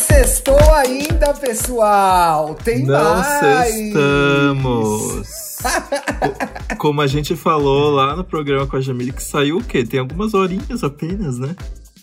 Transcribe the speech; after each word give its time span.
sextou 0.00 0.58
ainda, 0.74 1.34
pessoal! 1.34 2.54
Tem 2.54 2.84
Não 2.84 3.16
mais! 3.16 3.74
sextamos! 3.74 5.58
Como 6.78 7.00
a 7.00 7.06
gente 7.06 7.36
falou 7.36 7.90
lá 7.90 8.16
no 8.16 8.24
programa 8.24 8.66
com 8.66 8.76
a 8.76 8.80
Jamile, 8.80 9.12
que 9.12 9.22
saiu 9.22 9.58
o 9.58 9.64
quê? 9.64 9.84
Tem 9.84 10.00
algumas 10.00 10.32
horinhas 10.34 10.82
apenas, 10.82 11.38
né? 11.38 11.54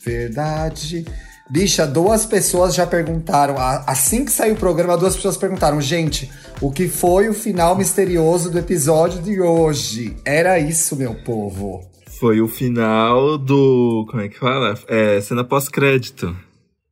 Verdade. 0.03 1.05
Bicha, 1.49 1.87
duas 1.87 2.25
pessoas 2.25 2.75
já 2.75 2.85
perguntaram. 2.85 3.55
Assim 3.87 4.25
que 4.25 4.31
saiu 4.31 4.53
o 4.53 4.57
programa, 4.57 4.97
duas 4.97 5.15
pessoas 5.15 5.37
perguntaram: 5.37 5.79
gente, 5.81 6.29
o 6.61 6.71
que 6.71 6.87
foi 6.87 7.29
o 7.29 7.33
final 7.33 7.75
misterioso 7.75 8.51
do 8.51 8.59
episódio 8.59 9.21
de 9.21 9.41
hoje? 9.41 10.15
Era 10.25 10.59
isso, 10.59 10.95
meu 10.95 11.15
povo. 11.15 11.89
Foi 12.19 12.41
o 12.41 12.47
final 12.47 13.37
do. 13.37 14.05
Como 14.09 14.21
é 14.21 14.27
que 14.27 14.37
fala? 14.37 14.77
É, 14.87 15.21
cena 15.21 15.43
pós-crédito. 15.43 16.35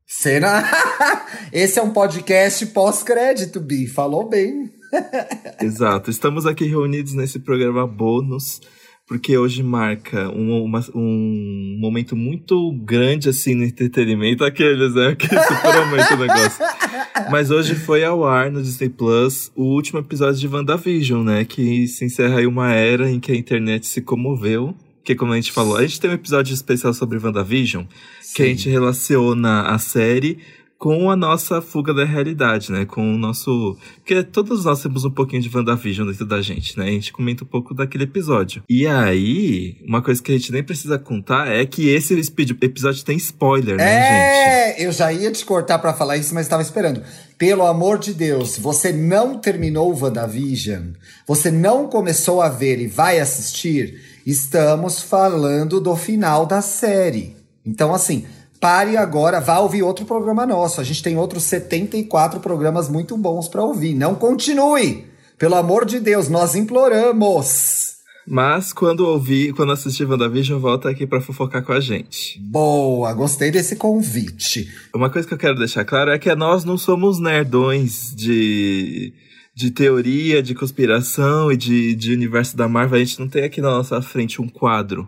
Cena. 0.08 0.64
Esse 1.52 1.80
é 1.80 1.84
um 1.84 1.92
podcast 1.92 2.66
pós-crédito, 2.68 3.60
Bi. 3.60 3.88
Falou 3.88 4.30
bem. 4.30 4.72
Exato. 5.62 6.10
Estamos 6.10 6.46
aqui 6.46 6.66
reunidos 6.66 7.14
nesse 7.14 7.40
programa 7.40 7.88
bônus 7.88 8.62
porque 9.08 9.38
hoje 9.38 9.62
marca 9.62 10.30
um, 10.30 10.64
uma, 10.64 10.84
um 10.96 11.78
momento 11.80 12.16
muito 12.16 12.72
grande, 12.84 13.30
assim, 13.30 13.54
no 13.54 13.64
entretenimento. 13.64 14.44
Aqueles, 14.44 14.96
né? 14.96 15.14
Que 15.18 15.28
super 15.28 15.76
aumenta 15.76 16.16
o 16.16 16.18
negócio. 16.18 16.66
Mas 17.30 17.52
hoje 17.52 17.76
foi 17.76 18.04
ao 18.04 18.26
ar 18.26 18.52
no 18.52 18.62
Disney 18.62 18.90
Plus 18.90 19.52
o 19.56 19.64
último 19.64 20.00
episódio 20.00 20.40
de 20.40 20.48
WandaVision, 20.48 21.24
né? 21.24 21.46
Que 21.46 21.88
se 21.88 22.04
encerra 22.04 22.40
aí 22.40 22.48
uma 22.48 22.74
era 22.74 23.10
em 23.10 23.20
que 23.20 23.32
a 23.32 23.36
internet 23.36 23.86
se 23.86 24.02
comoveu. 24.02 24.76
Que, 25.06 25.16
como 25.16 25.32
a 25.32 25.36
gente 25.36 25.52
falou, 25.52 25.78
a 25.78 25.82
gente 25.82 26.00
tem 26.00 26.10
um 26.10 26.14
episódio 26.14 26.54
especial 26.54 26.94
sobre 26.94 27.18
WandaVision, 27.18 27.86
Sim. 28.20 28.34
que 28.34 28.42
a 28.42 28.46
gente 28.48 28.70
relaciona 28.70 29.62
a 29.68 29.78
série 29.78 30.40
com 30.78 31.10
a 31.10 31.16
nossa 31.16 31.62
fuga 31.62 31.94
da 31.94 32.04
realidade, 32.04 32.72
né? 32.72 32.86
Com 32.86 33.16
o 33.16 33.18
nosso. 33.18 33.78
Porque 33.96 34.24
todos 34.24 34.66
nós 34.66 34.82
temos 34.82 35.06
um 35.06 35.10
pouquinho 35.10 35.42
de 35.42 35.50
WandaVision 35.56 36.08
dentro 36.08 36.26
da 36.26 36.42
gente, 36.42 36.78
né? 36.78 36.86
A 36.86 36.92
gente 36.92 37.14
comenta 37.14 37.44
um 37.44 37.48
pouco 37.48 37.74
daquele 37.74 38.04
episódio. 38.04 38.64
E 38.70 38.86
aí, 38.86 39.78
uma 39.88 40.02
coisa 40.02 40.22
que 40.22 40.32
a 40.32 40.38
gente 40.38 40.52
nem 40.52 40.64
precisa 40.64 41.00
contar 41.00 41.48
é 41.48 41.66
que 41.66 41.90
esse 41.90 42.14
episódio 42.62 43.04
tem 43.04 43.18
spoiler, 43.18 43.78
né, 43.78 43.84
é, 43.84 44.74
gente? 44.74 44.82
É, 44.82 44.88
eu 44.88 44.92
já 44.92 45.12
ia 45.12 45.32
te 45.32 45.46
cortar 45.46 45.80
para 45.80 45.94
falar 45.94 46.18
isso, 46.18 46.34
mas 46.34 46.46
estava 46.46 46.62
esperando. 46.62 47.02
Pelo 47.38 47.66
amor 47.66 47.98
de 47.98 48.14
Deus, 48.14 48.58
você 48.58 48.92
não 48.92 49.40
terminou 49.40 49.92
o 49.92 50.00
WandaVision, 50.00 50.94
você 51.28 51.50
não 51.50 51.88
começou 51.88 52.42
a 52.42 52.50
ver 52.50 52.80
e 52.80 52.88
vai 52.88 53.20
assistir, 53.20 54.00
estamos 54.26 55.02
falando 55.02 55.80
do 55.80 55.96
final 55.96 56.46
da 56.46 56.62
série. 56.62 57.36
Então, 57.66 57.94
assim, 57.94 58.26
pare 58.60 58.98
agora, 58.98 59.40
vá 59.40 59.60
ouvir 59.60 59.84
outro 59.84 60.06
programa 60.06 60.46
nosso. 60.46 60.82
A 60.82 60.84
gente 60.84 61.04
tem 61.04 61.18
outros 61.18 61.44
74 61.44 62.40
programas 62.40 62.90
muito 62.90 63.16
bons 63.16 63.48
para 63.48 63.64
ouvir. 63.64 63.94
Não 63.94 64.16
continue! 64.16 65.06
Pelo 65.38 65.56
amor 65.56 65.86
de 65.86 66.00
Deus, 66.00 66.30
nós 66.30 66.56
imploramos! 66.56 67.96
Mas 68.28 68.74
quando 68.74 69.02
ouvir, 69.02 69.54
quando 69.54 69.72
assistir 69.72 70.10
WandaVision, 70.10 70.60
volta 70.60 70.90
aqui 70.90 71.06
para 71.06 71.22
fofocar 71.22 71.64
com 71.64 71.74
a 71.74 71.80
gente. 71.80 72.40
Boa, 72.40 73.14
gostei 73.14 73.52
desse 73.52 73.76
convite. 73.76 74.68
Uma 74.96 75.12
coisa 75.12 75.28
que 75.28 75.34
eu 75.36 75.38
quero 75.38 75.56
deixar 75.56 75.86
claro 75.86 76.10
é 76.10 76.18
que 76.18 76.34
nós 76.34 76.66
não 76.66 76.76
somos 76.76 77.20
nerdões 77.20 78.16
de, 78.16 79.14
de 79.56 79.72
teoria, 79.72 80.44
de 80.44 80.54
conspiração 80.54 81.52
e 81.52 81.56
de, 81.56 81.96
de 81.96 82.14
universo 82.14 82.58
da 82.58 82.68
Marvel. 82.68 83.00
A 83.00 83.04
gente 83.04 83.20
não 83.20 83.30
tem 83.30 83.44
aqui 83.44 83.62
na 83.62 83.70
nossa 83.70 84.02
frente 84.02 84.42
um 84.42 84.50
quadro 84.50 85.08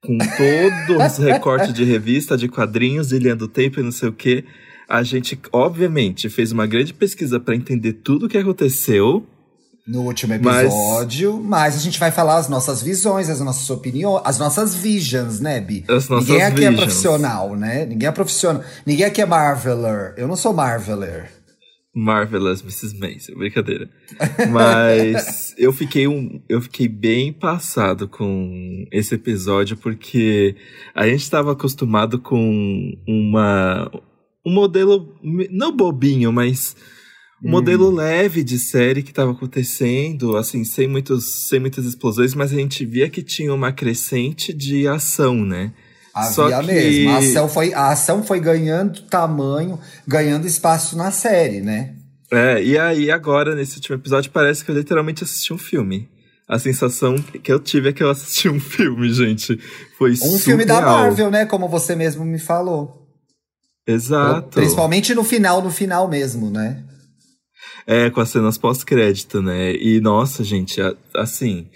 com 0.00 0.16
todos 0.18 1.12
os 1.12 1.18
recortes 1.24 1.72
de 1.72 1.82
revista, 1.84 2.36
de 2.36 2.48
quadrinhos, 2.48 3.10
linha 3.10 3.34
do 3.34 3.48
tempo 3.48 3.80
e 3.80 3.82
não 3.82 3.92
sei 3.92 4.08
o 4.08 4.12
que. 4.12 4.44
A 4.88 5.02
gente, 5.02 5.40
obviamente, 5.52 6.28
fez 6.28 6.52
uma 6.52 6.66
grande 6.66 6.94
pesquisa 6.94 7.40
para 7.40 7.56
entender 7.56 7.94
tudo 7.94 8.26
o 8.26 8.28
que 8.28 8.38
aconteceu. 8.38 9.26
No 9.86 10.02
último 10.02 10.34
episódio, 10.34 11.38
mas... 11.38 11.74
mas... 11.74 11.76
a 11.76 11.78
gente 11.78 11.98
vai 11.98 12.12
falar 12.12 12.36
as 12.36 12.48
nossas 12.48 12.80
visões, 12.80 13.28
as 13.28 13.40
nossas 13.40 13.68
opiniões, 13.68 14.22
as 14.24 14.38
nossas 14.38 14.76
visions, 14.76 15.40
né, 15.40 15.60
Bi? 15.60 15.84
As 15.88 16.08
nossas 16.08 16.28
Ninguém 16.28 16.42
aqui 16.44 16.64
é 16.64 16.70
visions. 16.70 16.74
é 16.74 16.76
profissional, 16.76 17.56
né? 17.56 17.86
Ninguém 17.86 18.08
é 18.08 18.12
profissional. 18.12 18.62
Ninguém 18.86 19.06
aqui 19.06 19.20
é 19.20 19.26
Marveler. 19.26 20.14
Eu 20.16 20.28
não 20.28 20.36
sou 20.36 20.52
Marveler. 20.52 21.41
Marvelous 21.94 22.62
Mrs. 22.62 22.98
Maisel, 22.98 23.36
brincadeira. 23.36 23.90
Mas 24.50 25.54
eu 25.58 25.72
fiquei 25.72 26.08
um, 26.08 26.42
eu 26.48 26.60
fiquei 26.60 26.88
bem 26.88 27.32
passado 27.32 28.08
com 28.08 28.86
esse 28.90 29.14
episódio 29.14 29.76
porque 29.76 30.56
a 30.94 31.06
gente 31.06 31.20
estava 31.20 31.52
acostumado 31.52 32.18
com 32.18 32.92
uma 33.06 33.90
um 34.44 34.52
modelo 34.52 35.18
não 35.50 35.76
bobinho, 35.76 36.32
mas 36.32 36.74
um 37.44 37.48
hum. 37.48 37.50
modelo 37.50 37.90
leve 37.90 38.42
de 38.42 38.58
série 38.58 39.02
que 39.02 39.10
estava 39.10 39.32
acontecendo, 39.32 40.36
assim, 40.36 40.64
sem 40.64 40.88
muitos 40.88 41.48
sem 41.48 41.60
muitas 41.60 41.84
explosões, 41.84 42.34
mas 42.34 42.52
a 42.52 42.56
gente 42.56 42.86
via 42.86 43.10
que 43.10 43.22
tinha 43.22 43.52
uma 43.52 43.70
crescente 43.70 44.52
de 44.54 44.88
ação, 44.88 45.44
né? 45.44 45.72
Havia 46.14 46.32
Só 46.32 46.60
que... 46.60 46.66
mesmo. 46.66 47.10
A 47.10 47.18
ação, 47.18 47.48
foi, 47.48 47.74
a 47.74 47.88
ação 47.88 48.22
foi 48.22 48.38
ganhando 48.40 49.02
tamanho, 49.02 49.78
ganhando 50.06 50.46
espaço 50.46 50.96
na 50.96 51.10
série, 51.10 51.60
né? 51.60 51.94
É, 52.30 52.62
e 52.62 52.78
aí 52.78 53.10
agora, 53.10 53.54
nesse 53.54 53.76
último 53.76 53.96
episódio, 53.96 54.30
parece 54.30 54.64
que 54.64 54.70
eu 54.70 54.74
literalmente 54.74 55.22
assisti 55.22 55.52
um 55.52 55.58
filme. 55.58 56.08
A 56.48 56.58
sensação 56.58 57.16
que 57.16 57.52
eu 57.52 57.60
tive 57.60 57.90
é 57.90 57.92
que 57.92 58.02
eu 58.02 58.10
assisti 58.10 58.48
um 58.48 58.60
filme, 58.60 59.12
gente. 59.12 59.58
Foi 59.96 60.12
Um 60.12 60.16
surreal. 60.16 60.38
filme 60.38 60.64
da 60.64 60.80
Marvel, 60.80 61.30
né? 61.30 61.46
Como 61.46 61.68
você 61.68 61.94
mesmo 61.94 62.24
me 62.24 62.38
falou. 62.38 63.06
Exato. 63.86 64.50
Principalmente 64.50 65.14
no 65.14 65.24
final, 65.24 65.62
no 65.62 65.70
final 65.70 66.08
mesmo, 66.08 66.50
né? 66.50 66.84
É, 67.86 68.10
com 68.10 68.20
as 68.20 68.28
cenas 68.28 68.56
pós-crédito, 68.56 69.42
né? 69.42 69.72
E 69.74 70.00
nossa, 70.00 70.44
gente, 70.44 70.80
assim, 71.16 71.68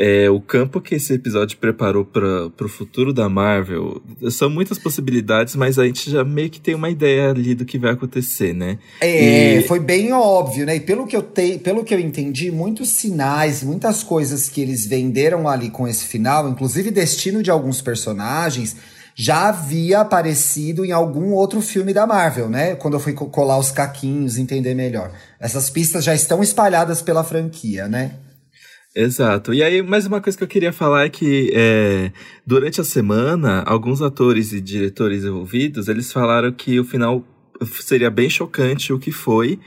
é, 0.00 0.30
o 0.30 0.40
campo 0.40 0.80
que 0.80 0.94
esse 0.94 1.12
episódio 1.12 1.58
preparou 1.58 2.04
para 2.04 2.64
o 2.64 2.68
futuro 2.68 3.12
da 3.12 3.28
Marvel 3.28 4.00
são 4.30 4.48
muitas 4.48 4.78
possibilidades, 4.78 5.56
mas 5.56 5.76
a 5.76 5.84
gente 5.84 6.08
já 6.08 6.22
meio 6.22 6.48
que 6.48 6.60
tem 6.60 6.76
uma 6.76 6.88
ideia 6.88 7.30
ali 7.30 7.52
do 7.52 7.64
que 7.64 7.80
vai 7.80 7.90
acontecer, 7.90 8.54
né? 8.54 8.78
É, 9.00 9.56
e... 9.56 9.62
foi 9.62 9.80
bem 9.80 10.12
óbvio, 10.12 10.64
né? 10.64 10.76
E 10.76 10.80
pelo 10.80 11.04
que 11.04 11.16
eu 11.16 11.22
te, 11.22 11.58
pelo 11.58 11.82
que 11.82 11.92
eu 11.92 11.98
entendi, 11.98 12.48
muitos 12.52 12.90
sinais, 12.90 13.64
muitas 13.64 14.04
coisas 14.04 14.48
que 14.48 14.60
eles 14.60 14.86
venderam 14.86 15.48
ali 15.48 15.68
com 15.68 15.88
esse 15.88 16.04
final, 16.04 16.48
inclusive 16.48 16.92
destino 16.92 17.42
de 17.42 17.50
alguns 17.50 17.82
personagens, 17.82 18.76
já 19.16 19.48
havia 19.48 19.98
aparecido 19.98 20.84
em 20.84 20.92
algum 20.92 21.32
outro 21.32 21.60
filme 21.60 21.92
da 21.92 22.06
Marvel, 22.06 22.48
né? 22.48 22.76
Quando 22.76 22.94
eu 22.94 23.00
fui 23.00 23.14
colar 23.14 23.58
os 23.58 23.72
caquinhos, 23.72 24.38
entender 24.38 24.76
melhor. 24.76 25.10
Essas 25.40 25.68
pistas 25.68 26.04
já 26.04 26.14
estão 26.14 26.40
espalhadas 26.40 27.02
pela 27.02 27.24
franquia, 27.24 27.88
né? 27.88 28.12
Exato. 28.94 29.52
E 29.52 29.62
aí, 29.62 29.82
mais 29.82 30.06
uma 30.06 30.20
coisa 30.20 30.36
que 30.36 30.42
eu 30.42 30.48
queria 30.48 30.72
falar 30.72 31.04
é 31.04 31.08
que 31.08 31.52
é, 31.54 32.10
durante 32.46 32.80
a 32.80 32.84
semana, 32.84 33.62
alguns 33.62 34.00
atores 34.02 34.52
e 34.52 34.60
diretores 34.60 35.24
envolvidos, 35.24 35.88
eles 35.88 36.12
falaram 36.12 36.50
que 36.52 36.80
o 36.80 36.84
final 36.84 37.24
seria 37.64 38.10
bem 38.10 38.30
chocante 38.30 38.92
o 38.92 38.98
que 38.98 39.12
foi, 39.12 39.60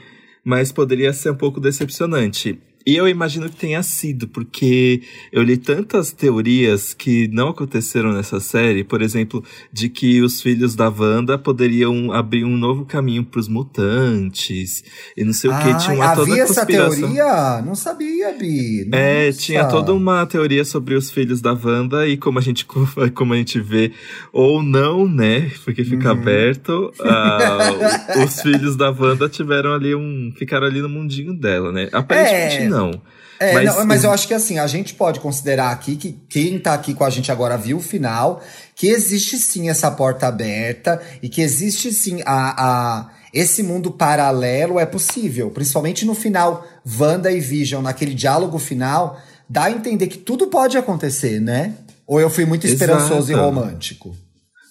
mas 0.44 0.72
poderia 0.72 1.12
ser 1.12 1.30
um 1.30 1.36
pouco 1.36 1.60
decepcionante. 1.60 2.60
E 2.86 2.96
eu 2.96 3.08
imagino 3.08 3.48
que 3.48 3.56
tenha 3.56 3.82
sido, 3.82 4.26
porque 4.26 5.02
eu 5.30 5.42
li 5.42 5.56
tantas 5.56 6.12
teorias 6.12 6.92
que 6.92 7.28
não 7.28 7.48
aconteceram 7.48 8.12
nessa 8.12 8.40
série, 8.40 8.82
por 8.82 9.02
exemplo, 9.02 9.42
de 9.72 9.88
que 9.88 10.20
os 10.20 10.42
filhos 10.42 10.74
da 10.74 10.88
Wanda 10.88 11.38
poderiam 11.38 12.12
abrir 12.12 12.44
um 12.44 12.56
novo 12.56 12.84
caminho 12.84 13.24
para 13.24 13.40
os 13.40 13.48
mutantes, 13.48 14.82
e 15.16 15.24
não 15.24 15.32
sei 15.32 15.50
o 15.50 15.58
que. 15.58 15.78
Tinha 15.78 15.94
uma 15.94 16.14
toda 16.14 16.32
havia 16.32 16.42
essa 16.42 16.66
teoria? 16.66 17.62
Não 17.62 17.74
sabia, 17.74 18.32
Bi. 18.32 18.84
Nossa. 18.86 19.02
É, 19.02 19.32
tinha 19.32 19.64
toda 19.66 19.94
uma 19.94 20.26
teoria 20.26 20.64
sobre 20.64 20.94
os 20.94 21.10
filhos 21.10 21.40
da 21.40 21.52
Wanda, 21.52 22.06
e 22.08 22.16
como 22.16 22.38
a 22.38 22.42
gente, 22.42 22.66
como 23.14 23.32
a 23.32 23.36
gente 23.36 23.60
vê, 23.60 23.92
ou 24.32 24.62
não, 24.62 25.08
né? 25.08 25.50
Porque 25.64 25.84
fica 25.84 26.12
uhum. 26.12 26.20
aberto, 26.20 26.92
uh, 26.98 28.22
os 28.24 28.40
filhos 28.40 28.76
da 28.76 28.90
Wanda 28.90 29.28
tiveram 29.28 29.72
ali 29.72 29.94
um. 29.94 30.32
ficaram 30.36 30.66
ali 30.66 30.80
no 30.80 30.88
mundinho 30.88 31.32
dela, 31.32 31.70
né? 31.70 31.88
Aparentemente 31.92 32.56
é. 32.56 32.71
Não. 32.72 33.00
É, 33.38 33.54
mas, 33.54 33.64
não, 33.64 33.86
mas 33.86 34.04
eu 34.04 34.12
acho 34.12 34.28
que 34.28 34.34
assim, 34.34 34.58
a 34.58 34.66
gente 34.68 34.94
pode 34.94 35.18
considerar 35.18 35.72
aqui 35.72 35.96
que 35.96 36.12
quem 36.28 36.60
tá 36.60 36.74
aqui 36.74 36.94
com 36.94 37.04
a 37.04 37.10
gente 37.10 37.32
agora 37.32 37.56
viu 37.56 37.78
o 37.78 37.80
final, 37.80 38.40
que 38.76 38.86
existe 38.86 39.36
sim 39.36 39.68
essa 39.68 39.90
porta 39.90 40.28
aberta 40.28 41.02
e 41.20 41.28
que 41.28 41.40
existe 41.40 41.92
sim 41.92 42.22
a, 42.24 42.54
a 42.56 43.10
esse 43.32 43.62
mundo 43.62 43.90
paralelo 43.90 44.78
é 44.78 44.86
possível, 44.86 45.50
principalmente 45.50 46.04
no 46.04 46.14
final, 46.14 46.66
Wanda 46.98 47.32
e 47.32 47.40
Vision, 47.40 47.82
naquele 47.82 48.14
diálogo 48.14 48.58
final, 48.58 49.18
dá 49.48 49.64
a 49.64 49.70
entender 49.70 50.06
que 50.06 50.18
tudo 50.18 50.48
pode 50.48 50.76
acontecer, 50.76 51.40
né? 51.40 51.74
Ou 52.06 52.20
eu 52.20 52.28
fui 52.28 52.44
muito 52.44 52.66
esperançoso 52.66 53.32
Exato. 53.32 53.32
e 53.32 53.34
romântico? 53.34 54.16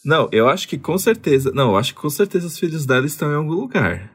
Não, 0.05 0.29
eu 0.31 0.47
acho 0.47 0.67
que 0.67 0.77
com 0.77 0.97
certeza. 0.97 1.51
Não, 1.53 1.71
eu 1.71 1.77
acho 1.77 1.93
que 1.93 2.01
com 2.01 2.09
certeza 2.09 2.47
os 2.47 2.57
filhos 2.57 2.85
dela 2.85 3.05
estão 3.05 3.31
em 3.31 3.35
algum 3.35 3.53
lugar. 3.53 4.10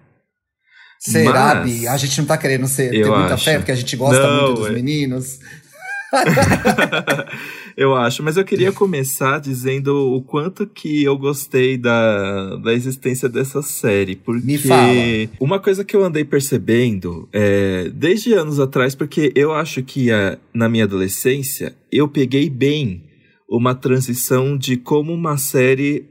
Será, 0.98 1.56
Mas, 1.56 1.64
Bi? 1.64 1.88
A 1.88 1.96
gente 1.96 2.18
não 2.18 2.26
tá 2.26 2.38
querendo 2.38 2.66
ser, 2.66 2.90
ter 2.90 3.06
muita 3.06 3.34
acho. 3.34 3.44
fé, 3.44 3.58
porque 3.58 3.72
a 3.72 3.76
gente 3.76 3.96
gosta 3.96 4.22
não, 4.22 4.46
muito 4.46 4.60
dos 4.60 4.70
é... 4.70 4.72
meninos. 4.72 5.38
Eu 7.76 7.94
acho, 7.94 8.22
mas 8.22 8.38
eu 8.38 8.44
queria 8.44 8.72
começar 8.72 9.38
dizendo 9.38 10.14
o 10.14 10.22
quanto 10.22 10.66
que 10.66 11.04
eu 11.04 11.18
gostei 11.18 11.76
da, 11.76 12.56
da 12.56 12.72
existência 12.72 13.28
dessa 13.28 13.60
série. 13.60 14.16
Porque 14.16 14.46
Me 14.46 14.56
fala. 14.56 14.88
uma 15.38 15.60
coisa 15.60 15.84
que 15.84 15.94
eu 15.94 16.02
andei 16.02 16.24
percebendo 16.24 17.28
é, 17.30 17.90
desde 17.94 18.32
anos 18.32 18.58
atrás, 18.58 18.94
porque 18.94 19.30
eu 19.36 19.52
acho 19.52 19.82
que 19.82 20.10
a, 20.10 20.38
na 20.54 20.70
minha 20.70 20.84
adolescência 20.84 21.76
eu 21.92 22.08
peguei 22.08 22.48
bem 22.48 23.04
uma 23.46 23.74
transição 23.74 24.56
de 24.56 24.78
como 24.78 25.12
uma 25.12 25.36
série 25.36 26.06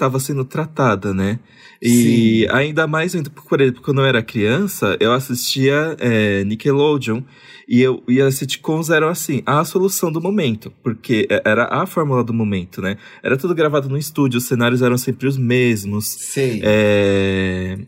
estava 0.00 0.18
sendo 0.18 0.44
tratada, 0.44 1.12
né? 1.12 1.38
E 1.80 2.46
Sim. 2.46 2.46
ainda 2.50 2.86
mais, 2.86 3.14
por 3.48 3.60
exemplo, 3.60 3.82
quando 3.82 4.00
eu 4.00 4.06
era 4.06 4.22
criança, 4.22 4.96
eu 4.98 5.12
assistia 5.12 5.96
é, 5.98 6.42
Nickelodeon 6.44 7.22
e, 7.68 7.80
eu, 7.80 8.02
e 8.08 8.20
as 8.20 8.34
sitcoms 8.34 8.90
eram 8.90 9.08
assim, 9.08 9.42
a 9.46 9.64
solução 9.64 10.10
do 10.10 10.20
momento, 10.20 10.72
porque 10.82 11.28
era 11.44 11.66
a 11.70 11.86
fórmula 11.86 12.24
do 12.24 12.34
momento, 12.34 12.82
né? 12.82 12.96
Era 13.22 13.36
tudo 13.36 13.54
gravado 13.54 13.88
no 13.88 13.96
estúdio, 13.96 14.38
os 14.38 14.46
cenários 14.46 14.82
eram 14.82 14.98
sempre 14.98 15.26
os 15.26 15.36
mesmos. 15.36 16.06
Sei. 16.08 16.60
É... 16.64 17.78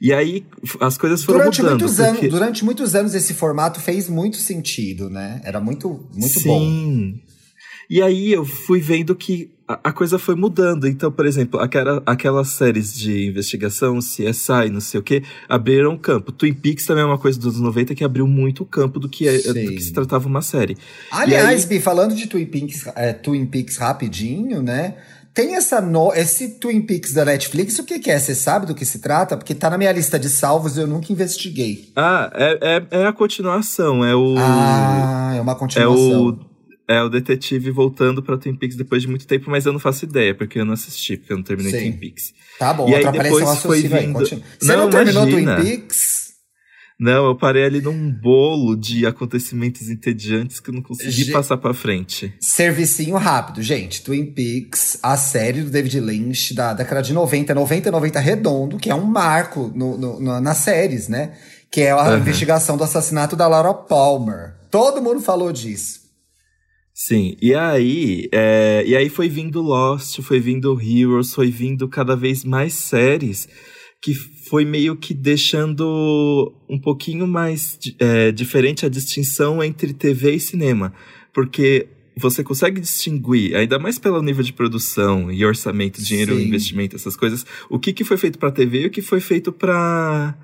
E 0.00 0.12
aí 0.12 0.46
as 0.80 0.96
coisas 0.96 1.24
foram 1.24 1.40
Durante 1.40 1.62
mudando. 1.62 1.80
muitos, 1.80 1.96
porque... 1.96 2.18
anos, 2.18 2.30
durante 2.30 2.64
muitos 2.64 2.94
anos 2.94 3.14
esse 3.14 3.34
formato 3.34 3.80
fez 3.80 4.08
muito 4.08 4.36
sentido, 4.36 5.10
né? 5.10 5.40
Era 5.44 5.60
muito, 5.60 6.08
muito 6.14 6.40
bom. 6.42 6.60
Sim. 6.60 7.20
E 7.90 8.00
aí 8.00 8.32
eu 8.32 8.44
fui 8.44 8.80
vendo 8.80 9.14
que 9.16 9.57
a, 9.68 9.78
a 9.84 9.92
coisa 9.92 10.18
foi 10.18 10.34
mudando. 10.34 10.88
Então, 10.88 11.12
por 11.12 11.26
exemplo, 11.26 11.60
aquela, 11.60 12.02
aquelas 12.06 12.48
séries 12.48 12.94
de 12.94 13.26
investigação, 13.26 13.98
CSI, 13.98 14.70
não 14.72 14.80
sei 14.80 14.98
o 14.98 15.02
quê, 15.02 15.22
abriram 15.48 15.96
campo. 15.98 16.32
Twin 16.32 16.54
Peaks 16.54 16.86
também 16.86 17.02
é 17.02 17.06
uma 17.06 17.18
coisa 17.18 17.38
dos 17.38 17.54
anos 17.54 17.60
90 17.60 17.94
que 17.94 18.02
abriu 18.02 18.26
muito 18.26 18.62
o 18.62 18.66
campo 18.66 18.98
do 18.98 19.08
que, 19.08 19.28
é, 19.28 19.38
do 19.38 19.54
que 19.54 19.80
se 19.80 19.92
tratava 19.92 20.26
uma 20.26 20.40
série. 20.40 20.76
Aliás, 21.12 21.64
E 21.64 21.66
Bi, 21.66 21.80
falando 21.80 22.14
de 22.14 22.26
Twin 22.26 22.46
Peaks, 22.46 22.86
é, 22.96 23.12
Twin 23.12 23.44
Peaks 23.44 23.76
rapidinho, 23.76 24.62
né? 24.62 24.94
Tem 25.34 25.54
essa 25.54 25.80
no... 25.80 26.12
esse 26.14 26.58
Twin 26.58 26.80
Peaks 26.80 27.12
da 27.12 27.24
Netflix, 27.24 27.78
o 27.78 27.84
que, 27.84 28.00
que 28.00 28.10
é? 28.10 28.18
Você 28.18 28.34
sabe 28.34 28.66
do 28.66 28.74
que 28.74 28.84
se 28.84 28.98
trata? 28.98 29.36
Porque 29.36 29.54
tá 29.54 29.70
na 29.70 29.78
minha 29.78 29.92
lista 29.92 30.18
de 30.18 30.28
salvos 30.28 30.76
e 30.76 30.80
eu 30.80 30.86
nunca 30.86 31.12
investiguei. 31.12 31.92
Ah, 31.94 32.28
é, 32.34 32.58
é, 32.60 33.02
é 33.02 33.06
a 33.06 33.12
continuação. 33.12 34.04
É 34.04 34.16
o. 34.16 34.34
Ah, 34.36 35.34
é 35.36 35.40
uma 35.40 35.52
é 35.52 35.54
continuação. 35.54 36.26
o. 36.26 36.47
É 36.88 37.02
o 37.02 37.08
detetive 37.10 37.70
voltando 37.70 38.22
pra 38.22 38.38
Twin 38.38 38.56
Peaks 38.56 38.76
depois 38.76 39.02
de 39.02 39.08
muito 39.08 39.26
tempo, 39.26 39.50
mas 39.50 39.66
eu 39.66 39.72
não 39.74 39.78
faço 39.80 40.06
ideia, 40.06 40.34
porque 40.34 40.58
eu 40.58 40.64
não 40.64 40.72
assisti, 40.72 41.18
porque 41.18 41.32
eu 41.32 41.36
não 41.36 41.44
terminei 41.44 41.70
Sim. 41.70 41.78
Twin 41.90 41.98
Peaks. 41.98 42.32
Tá 42.58 42.72
bom, 42.72 42.88
E 42.88 42.94
aí 42.94 43.12
depois 43.12 43.58
foi 43.60 43.76
aí. 43.78 44.06
vindo-. 44.06 44.18
Você 44.20 44.40
Não, 44.62 44.76
não, 44.84 44.90
terminou 44.90 45.28
imagina. 45.28 45.56
Twin 45.56 45.64
Peaks? 45.80 46.28
Não, 47.00 47.26
eu 47.26 47.36
parei 47.36 47.64
ali 47.64 47.80
num 47.80 48.10
bolo 48.10 48.74
de 48.74 49.06
acontecimentos 49.06 49.88
entediantes 49.88 50.58
que 50.58 50.70
eu 50.70 50.74
não 50.74 50.82
consegui 50.82 51.10
Ge- 51.26 51.30
passar 51.30 51.56
pra 51.58 51.72
frente. 51.72 52.34
Servicinho 52.40 53.16
rápido, 53.16 53.62
gente. 53.62 54.02
Twin 54.02 54.24
Peaks, 54.32 54.98
a 55.00 55.16
série 55.16 55.62
do 55.62 55.70
David 55.70 56.00
Lynch 56.00 56.54
da 56.54 56.72
década 56.74 57.00
de 57.02 57.12
90, 57.12 57.54
90, 57.54 57.90
90 57.92 58.18
redondo, 58.18 58.78
que 58.78 58.90
é 58.90 58.94
um 58.96 59.04
marco 59.04 59.70
no, 59.76 59.96
no- 59.96 60.18
no- 60.20 60.40
nas 60.40 60.56
séries, 60.56 61.06
né? 61.06 61.34
Que 61.70 61.82
é 61.82 61.90
a 61.92 61.96
Aham. 62.00 62.18
investigação 62.18 62.76
do 62.76 62.82
assassinato 62.82 63.36
da 63.36 63.46
Laura 63.46 63.74
Palmer. 63.74 64.54
Todo 64.68 65.00
mundo 65.00 65.20
falou 65.20 65.52
disso. 65.52 66.07
Sim, 67.00 67.36
e 67.40 67.54
aí, 67.54 68.28
é, 68.32 68.82
e 68.84 68.96
aí 68.96 69.08
foi 69.08 69.28
vindo 69.28 69.62
Lost, 69.62 70.20
foi 70.20 70.40
vindo 70.40 70.76
Heroes, 70.80 71.32
foi 71.32 71.48
vindo 71.48 71.88
cada 71.88 72.16
vez 72.16 72.42
mais 72.42 72.72
séries 72.72 73.48
que 74.02 74.12
foi 74.12 74.64
meio 74.64 74.96
que 74.96 75.14
deixando 75.14 76.52
um 76.68 76.76
pouquinho 76.76 77.24
mais 77.24 77.78
é, 78.00 78.32
diferente 78.32 78.84
a 78.84 78.88
distinção 78.88 79.62
entre 79.62 79.92
TV 79.92 80.32
e 80.32 80.40
cinema. 80.40 80.92
Porque 81.32 81.86
você 82.16 82.42
consegue 82.42 82.80
distinguir, 82.80 83.54
ainda 83.54 83.78
mais 83.78 83.96
pelo 83.96 84.20
nível 84.20 84.42
de 84.42 84.52
produção 84.52 85.30
e 85.30 85.44
orçamento, 85.46 86.02
dinheiro, 86.02 86.36
Sim. 86.36 86.48
investimento, 86.48 86.96
essas 86.96 87.14
coisas, 87.14 87.46
o 87.70 87.78
que, 87.78 87.92
que 87.92 88.02
foi 88.02 88.16
feito 88.16 88.40
pra 88.40 88.50
TV 88.50 88.82
e 88.82 88.86
o 88.86 88.90
que 88.90 89.02
foi 89.02 89.20
feito 89.20 89.52
pra 89.52 90.36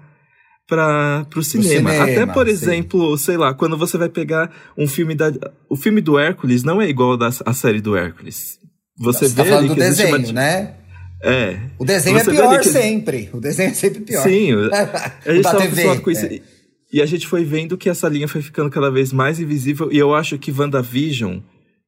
para 0.67 1.27
o 1.37 1.43
cinema. 1.43 1.91
cinema, 1.91 2.03
Até, 2.05 2.27
por 2.27 2.47
sim. 2.47 2.53
exemplo, 2.53 3.17
sei 3.19 3.37
lá, 3.37 3.53
quando 3.55 3.77
você 3.77 3.99
vai 3.99 4.09
pegar 4.09 4.51
um 4.79 4.87
filme 4.89 5.15
da. 5.15 5.33
O 5.69 5.77
filme 5.77 6.01
do 6.01 6.19
Hércules 6.19 6.63
não 6.63 6.81
é 6.81 6.89
igual 6.89 7.17
da, 7.17 7.29
a 7.45 7.53
série 7.53 7.81
do 7.81 7.97
Hércules. 7.97 8.59
Você, 8.99 9.29
Você 9.29 9.35
tá 9.35 9.43
vê 9.43 9.49
falando 9.51 9.65
ali 9.67 9.75
do 9.75 9.79
desenho, 9.81 10.17
uma. 10.17 10.33
né? 10.33 10.75
É. 11.23 11.59
O 11.79 11.85
desenho 11.85 12.19
Você 12.19 12.31
é 12.31 12.33
vê 12.33 12.39
ali 12.41 12.49
pior 12.49 12.61
que- 12.61 12.69
sempre. 12.69 13.31
O 13.33 13.41
desenho 13.41 13.71
é 13.71 13.75
sempre 13.75 14.01
pior. 14.01 14.23
Sim, 14.23 14.53
a 14.71 15.31
o 15.31 15.35
gente 15.35 15.43
tava 15.43 15.59
TV. 15.61 15.99
com 16.01 16.11
isso. 16.11 16.27
é. 16.27 16.41
E 16.93 17.03
a 17.03 17.07
gente 17.07 17.27
foi 17.27 17.45
vendo 17.45 17.77
que 17.77 17.89
essa 17.89 18.09
linha 18.09 18.29
foi 18.29 18.41
ficando 18.41 18.71
cada 18.71 18.89
vez 18.91 19.13
mais 19.13 19.41
invisível. 19.41 19.91
E 19.91 19.99
eu 19.99 20.15
acho 20.15 20.39
que 20.39 20.53
WandaVision 20.53 21.41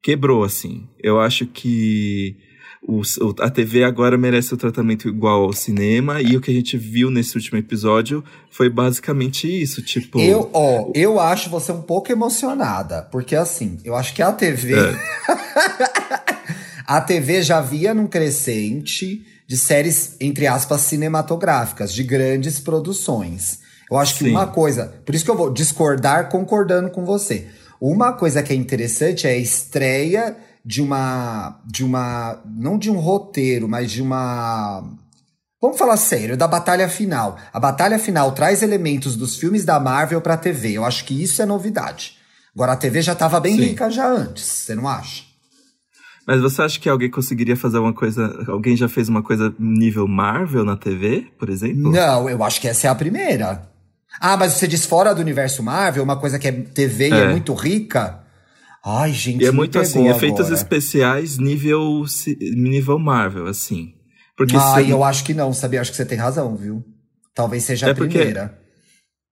quebrou, 0.03 0.43
assim. 0.43 0.85
Eu 1.01 1.19
acho 1.19 1.45
que 1.45 2.35
o, 2.81 3.01
a 3.39 3.49
TV 3.49 3.83
agora 3.83 4.17
merece 4.17 4.53
o 4.53 4.57
tratamento 4.57 5.07
igual 5.07 5.43
ao 5.43 5.53
cinema. 5.53 6.21
E 6.21 6.37
o 6.37 6.41
que 6.41 6.51
a 6.51 6.53
gente 6.53 6.77
viu 6.77 7.09
nesse 7.09 7.35
último 7.35 7.57
episódio 7.57 8.23
foi 8.49 8.69
basicamente 8.69 9.47
isso. 9.47 9.81
Tipo. 9.81 10.19
Eu, 10.19 10.49
ó, 10.53 10.91
eu 10.93 11.19
acho 11.19 11.49
você 11.49 11.71
um 11.71 11.81
pouco 11.81 12.11
emocionada, 12.11 13.01
porque 13.11 13.35
assim, 13.35 13.77
eu 13.83 13.95
acho 13.95 14.13
que 14.13 14.21
a 14.21 14.31
TV. 14.31 14.73
É. 14.73 14.95
a 16.85 17.01
TV 17.01 17.41
já 17.41 17.61
via 17.61 17.93
num 17.93 18.07
crescente 18.07 19.25
de 19.47 19.57
séries, 19.57 20.15
entre 20.19 20.45
aspas, 20.45 20.81
cinematográficas, 20.81 21.93
de 21.93 22.03
grandes 22.03 22.59
produções. 22.59 23.59
Eu 23.89 23.97
acho 23.97 24.15
que 24.17 24.25
Sim. 24.25 24.31
uma 24.31 24.47
coisa. 24.47 24.93
Por 25.05 25.15
isso 25.15 25.23
que 25.23 25.31
eu 25.31 25.37
vou 25.37 25.51
discordar 25.51 26.29
concordando 26.29 26.89
com 26.89 27.05
você. 27.05 27.47
Uma 27.79 28.13
coisa 28.13 28.43
que 28.43 28.51
é 28.51 28.55
interessante 28.55 29.27
é 29.27 29.31
a 29.31 29.37
estreia 29.37 30.35
de 30.67 30.81
uma. 30.81 31.61
de 31.65 31.85
uma. 31.85 32.41
não 32.45 32.77
de 32.77 32.91
um 32.91 32.97
roteiro, 32.97 33.69
mas 33.69 33.89
de 33.89 34.01
uma. 34.01 34.83
Vamos 35.61 35.77
falar 35.79 35.95
sério, 35.95 36.35
da 36.35 36.45
batalha 36.47 36.89
final. 36.89 37.37
A 37.53 37.59
batalha 37.59 37.97
final 37.97 38.33
traz 38.33 38.61
elementos 38.61 39.15
dos 39.15 39.37
filmes 39.37 39.63
da 39.63 39.79
Marvel 39.79 40.19
pra 40.19 40.35
TV. 40.35 40.73
Eu 40.73 40.83
acho 40.83 41.05
que 41.05 41.23
isso 41.23 41.41
é 41.41 41.45
novidade. 41.45 42.17
Agora 42.53 42.73
a 42.73 42.75
TV 42.75 43.01
já 43.01 43.15
tava 43.15 43.39
bem 43.39 43.55
Sim. 43.55 43.61
rica 43.69 43.89
já 43.89 44.07
antes, 44.07 44.43
você 44.43 44.75
não 44.75 44.87
acha? 44.89 45.23
Mas 46.27 46.41
você 46.41 46.61
acha 46.61 46.77
que 46.79 46.89
alguém 46.89 47.09
conseguiria 47.09 47.55
fazer 47.55 47.77
uma 47.79 47.93
coisa. 47.93 48.43
Alguém 48.49 48.75
já 48.75 48.89
fez 48.89 49.07
uma 49.07 49.23
coisa 49.23 49.55
nível 49.57 50.05
Marvel 50.05 50.65
na 50.65 50.75
TV, 50.75 51.27
por 51.39 51.49
exemplo? 51.49 51.91
Não, 51.91 52.29
eu 52.29 52.43
acho 52.43 52.59
que 52.59 52.67
essa 52.67 52.87
é 52.87 52.89
a 52.89 52.95
primeira. 52.95 53.69
Ah, 54.19 54.35
mas 54.35 54.53
você 54.53 54.67
diz 54.67 54.85
fora 54.85 55.15
do 55.15 55.21
universo 55.21 55.63
Marvel, 55.63 56.03
uma 56.03 56.17
coisa 56.19 56.37
que 56.37 56.47
é 56.47 56.51
TV 56.51 57.07
e 57.09 57.13
é 57.13 57.23
É. 57.23 57.31
muito 57.31 57.53
rica? 57.53 58.19
Ai, 58.85 59.11
gente, 59.11 59.43
E 59.43 59.47
é 59.47 59.51
muito 59.51 59.77
assim, 59.79 60.07
efeitos 60.07 60.41
agora. 60.41 60.55
especiais 60.55 61.37
nível, 61.37 62.05
nível 62.55 62.97
Marvel, 62.99 63.47
assim. 63.47 63.93
Porque 64.37 64.55
Ah, 64.55 64.75
se- 64.75 64.89
eu 64.89 65.03
acho 65.03 65.23
que 65.25 65.33
não, 65.33 65.51
sabia? 65.51 65.81
Acho 65.81 65.91
que 65.91 65.97
você 65.97 66.05
tem 66.05 66.17
razão, 66.17 66.55
viu? 66.55 66.83
Talvez 67.33 67.63
seja 67.63 67.87
É 67.87 67.91
a 67.91 67.95
porque- 67.95 68.17
primeira. 68.17 68.57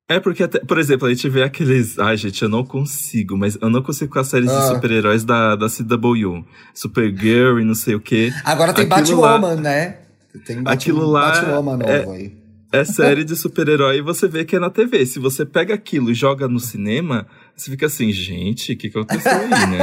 É 0.08 0.20
porque, 0.20 0.44
até, 0.44 0.60
por 0.60 0.78
exemplo, 0.78 1.08
a 1.08 1.10
gente 1.10 1.28
vê 1.30 1.42
aqueles. 1.42 1.98
Ai, 1.98 2.16
gente, 2.18 2.42
eu 2.44 2.50
não 2.50 2.64
consigo, 2.64 3.36
mas 3.36 3.58
eu 3.60 3.70
não 3.72 3.82
consigo 3.82 4.14
com 4.14 4.20
as 4.20 4.28
séries 4.28 4.52
Ah. 4.52 4.60
de 4.60 4.68
super-heróis 4.75 5.24
da, 5.24 5.56
da 5.56 5.68
CW. 5.68 6.46
Supergirl 6.75 7.60
e 7.60 7.66
não 7.66 7.74
sei 7.74 7.96
o 7.96 8.00
quê. 8.00 8.32
Agora 8.44 8.72
tem 8.74 8.86
Aquilo 8.86 9.22
lá- 9.22 9.38
Batwoman, 9.40 9.62
né? 9.62 9.98
Tem 10.46 10.62
Bat- 10.62 10.74
Aquilo 10.75 11.06
lá 11.08 11.32
Batwoman 11.32 11.78
novo 11.78 11.90
é- 11.90 12.06
aí. 12.18 12.46
É 12.72 12.84
série 12.84 13.24
de 13.24 13.36
super-herói 13.38 13.98
e 13.98 14.02
você 14.02 14.28
vê 14.28 14.44
que 14.44 14.56
é 14.56 14.60
na 14.60 14.70
TV. 14.70 15.06
Se 15.06 15.18
você 15.18 15.46
pega 15.46 15.74
aquilo 15.74 16.12
e 16.12 16.14
joga 16.14 16.48
no 16.48 16.60
cinema, 16.60 17.25
você 17.56 17.72
fica 17.72 17.86
assim, 17.86 18.12
gente, 18.12 18.74
o 18.74 18.78
que, 18.78 18.90
que 18.90 18.98
aconteceu 18.98 19.32
aí, 19.32 19.50
né? 19.50 19.80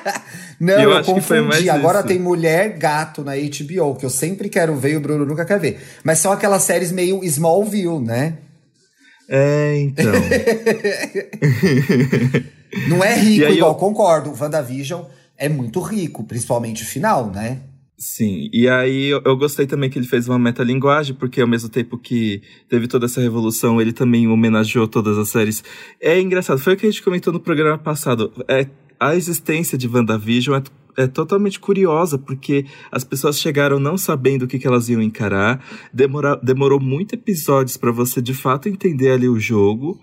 Não, 0.60 0.74
Eu 0.74 0.90
eu, 0.92 1.04
confundi. 1.04 1.68
Agora 1.68 1.98
isso. 1.98 2.08
tem 2.08 2.18
Mulher 2.18 2.78
Gato 2.78 3.22
na 3.22 3.32
HBO, 3.34 3.94
que 3.96 4.06
eu 4.06 4.10
sempre 4.10 4.48
quero 4.48 4.74
ver 4.76 4.92
e 4.92 4.96
o 4.96 5.00
Bruno 5.00 5.26
nunca 5.26 5.44
quer 5.44 5.58
ver. 5.60 5.80
Mas 6.02 6.18
são 6.18 6.32
aquelas 6.32 6.62
séries 6.62 6.90
meio 6.92 7.22
Smallville, 7.24 8.00
né? 8.00 8.38
É, 9.28 9.78
então. 9.80 10.12
Não 12.88 13.02
é 13.02 13.14
rico 13.18 13.50
igual, 13.52 13.72
eu- 13.72 13.76
concordo. 13.76 14.30
O 14.30 14.36
WandaVision 14.40 15.04
é 15.36 15.48
muito 15.48 15.80
rico, 15.80 16.24
principalmente 16.24 16.82
o 16.82 16.86
final, 16.86 17.30
né? 17.30 17.58
Sim, 17.98 18.50
e 18.52 18.68
aí 18.68 19.06
eu, 19.06 19.22
eu 19.24 19.34
gostei 19.38 19.66
também 19.66 19.88
que 19.88 19.98
ele 19.98 20.06
fez 20.06 20.28
uma 20.28 20.38
metalinguagem, 20.38 21.14
porque 21.14 21.40
ao 21.40 21.48
mesmo 21.48 21.70
tempo 21.70 21.96
que 21.96 22.42
teve 22.68 22.86
toda 22.86 23.06
essa 23.06 23.22
revolução, 23.22 23.80
ele 23.80 23.92
também 23.92 24.28
homenageou 24.28 24.86
todas 24.86 25.16
as 25.16 25.30
séries. 25.30 25.64
É 25.98 26.20
engraçado, 26.20 26.58
foi 26.58 26.74
o 26.74 26.76
que 26.76 26.86
a 26.86 26.90
gente 26.90 27.02
comentou 27.02 27.32
no 27.32 27.40
programa 27.40 27.78
passado. 27.78 28.30
É, 28.48 28.68
a 29.00 29.16
existência 29.16 29.78
de 29.78 29.88
WandaVision 29.88 30.60
é, 30.96 31.04
é 31.04 31.06
totalmente 31.06 31.58
curiosa, 31.58 32.18
porque 32.18 32.66
as 32.92 33.02
pessoas 33.02 33.40
chegaram 33.40 33.80
não 33.80 33.96
sabendo 33.96 34.42
o 34.42 34.46
que, 34.46 34.58
que 34.58 34.66
elas 34.66 34.90
iam 34.90 35.00
encarar, 35.00 35.64
demora, 35.90 36.36
demorou 36.36 36.78
muito 36.78 37.14
episódios 37.14 37.78
para 37.78 37.92
você 37.92 38.20
de 38.20 38.34
fato 38.34 38.68
entender 38.68 39.12
ali 39.12 39.26
o 39.26 39.40
jogo. 39.40 39.98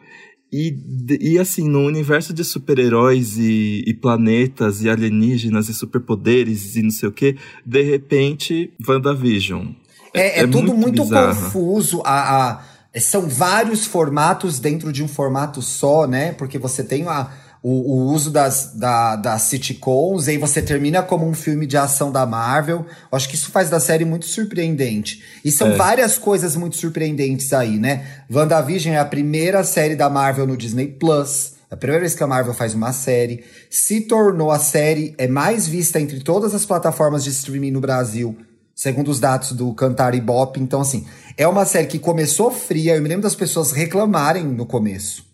E, 0.56 0.78
e 1.20 1.40
assim, 1.40 1.68
no 1.68 1.80
universo 1.84 2.32
de 2.32 2.44
super-heróis 2.44 3.40
e, 3.40 3.84
e 3.88 3.94
planetas 3.96 4.84
e 4.84 4.90
alienígenas 4.90 5.68
e 5.68 5.74
superpoderes 5.74 6.76
e 6.76 6.84
não 6.84 6.92
sei 6.92 7.10
o 7.10 7.12
que, 7.12 7.36
de 7.66 7.82
repente, 7.82 8.72
WandaVision. 8.88 9.70
É, 10.14 10.42
é, 10.42 10.48
tudo 10.48 10.76
muito, 10.76 11.02
bizarro. 11.04 11.34
confuso. 11.42 12.04
A, 12.06 12.52
a- 12.52 13.00
são 13.00 13.28
vários 13.28 13.88
formatos 13.88 14.60
dentro 14.60 14.94
de 14.94 15.04
um 15.04 15.08
formato 15.08 15.60
só, 15.64 16.06
né? 16.06 16.32
Porque 16.34 16.60
você 16.60 16.84
tem 16.84 17.08
a, 17.08 17.32
o, 17.64 17.94
o 17.94 18.14
uso 18.14 18.30
das, 18.30 18.74
da, 18.76 19.16
das 19.16 19.44
sitcoms, 19.44 20.28
e 20.28 20.32
aí 20.32 20.38
você 20.38 20.62
termina 20.62 21.02
como 21.02 21.26
um 21.26 21.34
filme 21.34 21.66
de 21.66 21.78
ação 21.78 22.12
da 22.12 22.26
Marvel. 22.26 22.86
Eu 23.10 23.16
acho 23.16 23.30
que 23.30 23.36
isso 23.36 23.50
faz 23.50 23.70
da 23.70 23.80
série 23.80 24.04
muito 24.04 24.26
surpreendente. 24.26 25.24
E 25.46 25.50
são 25.50 25.72
é. 25.72 25.76
várias 25.78 26.18
coisas 26.18 26.58
muito 26.58 26.76
surpreendentes 26.76 27.54
aí, 27.54 27.80
né? 27.80 28.06
WandaVision 28.30 28.94
é 28.94 29.00
a 29.00 29.06
primeira 29.06 29.64
série 29.64 29.96
da 29.96 30.10
Marvel 30.10 30.46
no 30.46 30.58
Disney 30.58 30.88
Plus. 30.88 31.54
É 31.72 31.76
a 31.76 31.78
primeira 31.78 32.02
vez 32.02 32.14
que 32.14 32.22
a 32.22 32.28
Marvel 32.28 32.54
faz 32.54 32.74
uma 32.74 32.92
série. 32.92 33.46
Se 33.70 34.02
tornou 34.02 34.52
a 34.52 34.60
série 34.60 35.16
é 35.18 35.26
mais 35.26 35.66
vista 35.66 36.02
entre 36.02 36.20
todas 36.20 36.54
as 36.54 36.66
plataformas 36.66 37.24
de 37.24 37.30
streaming 37.30 37.72
no 37.72 37.80
Brasil, 37.80 38.38
segundo 38.76 39.10
os 39.10 39.22
dados 39.22 39.54
do 39.54 39.74
Cantar 39.74 40.14
Ibope. 40.14 40.60
Então, 40.60 40.82
assim, 40.82 41.06
é 41.38 41.48
uma 41.48 41.64
série 41.64 41.88
que 41.88 41.98
começou 41.98 42.52
fria. 42.52 42.98
Eu 42.98 43.02
me 43.02 43.08
lembro 43.08 43.24
das 43.24 43.36
pessoas 43.36 43.72
reclamarem 43.72 44.44
no 44.44 44.66
começo 44.66 45.32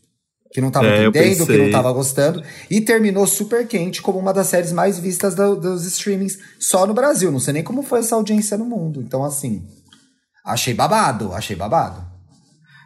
que 0.51 0.59
não 0.61 0.71
tava 0.71 0.87
é, 0.87 1.05
entendendo, 1.05 1.45
que 1.45 1.57
não 1.57 1.71
tava 1.71 1.91
gostando, 1.91 2.41
e 2.69 2.81
terminou 2.81 3.27
super 3.27 3.67
quente 3.67 4.01
como 4.01 4.17
uma 4.17 4.33
das 4.33 4.47
séries 4.47 4.71
mais 4.71 4.99
vistas 4.99 5.35
do, 5.35 5.55
dos 5.55 5.85
streamings 5.85 6.39
só 6.59 6.87
no 6.87 6.93
Brasil. 6.93 7.31
Não 7.31 7.39
sei 7.39 7.53
nem 7.53 7.63
como 7.63 7.83
foi 7.83 7.99
essa 7.99 8.15
audiência 8.15 8.57
no 8.57 8.65
mundo. 8.65 9.01
Então, 9.01 9.23
assim, 9.23 9.63
achei 10.43 10.73
babado, 10.73 11.33
achei 11.33 11.55
babado. 11.55 12.09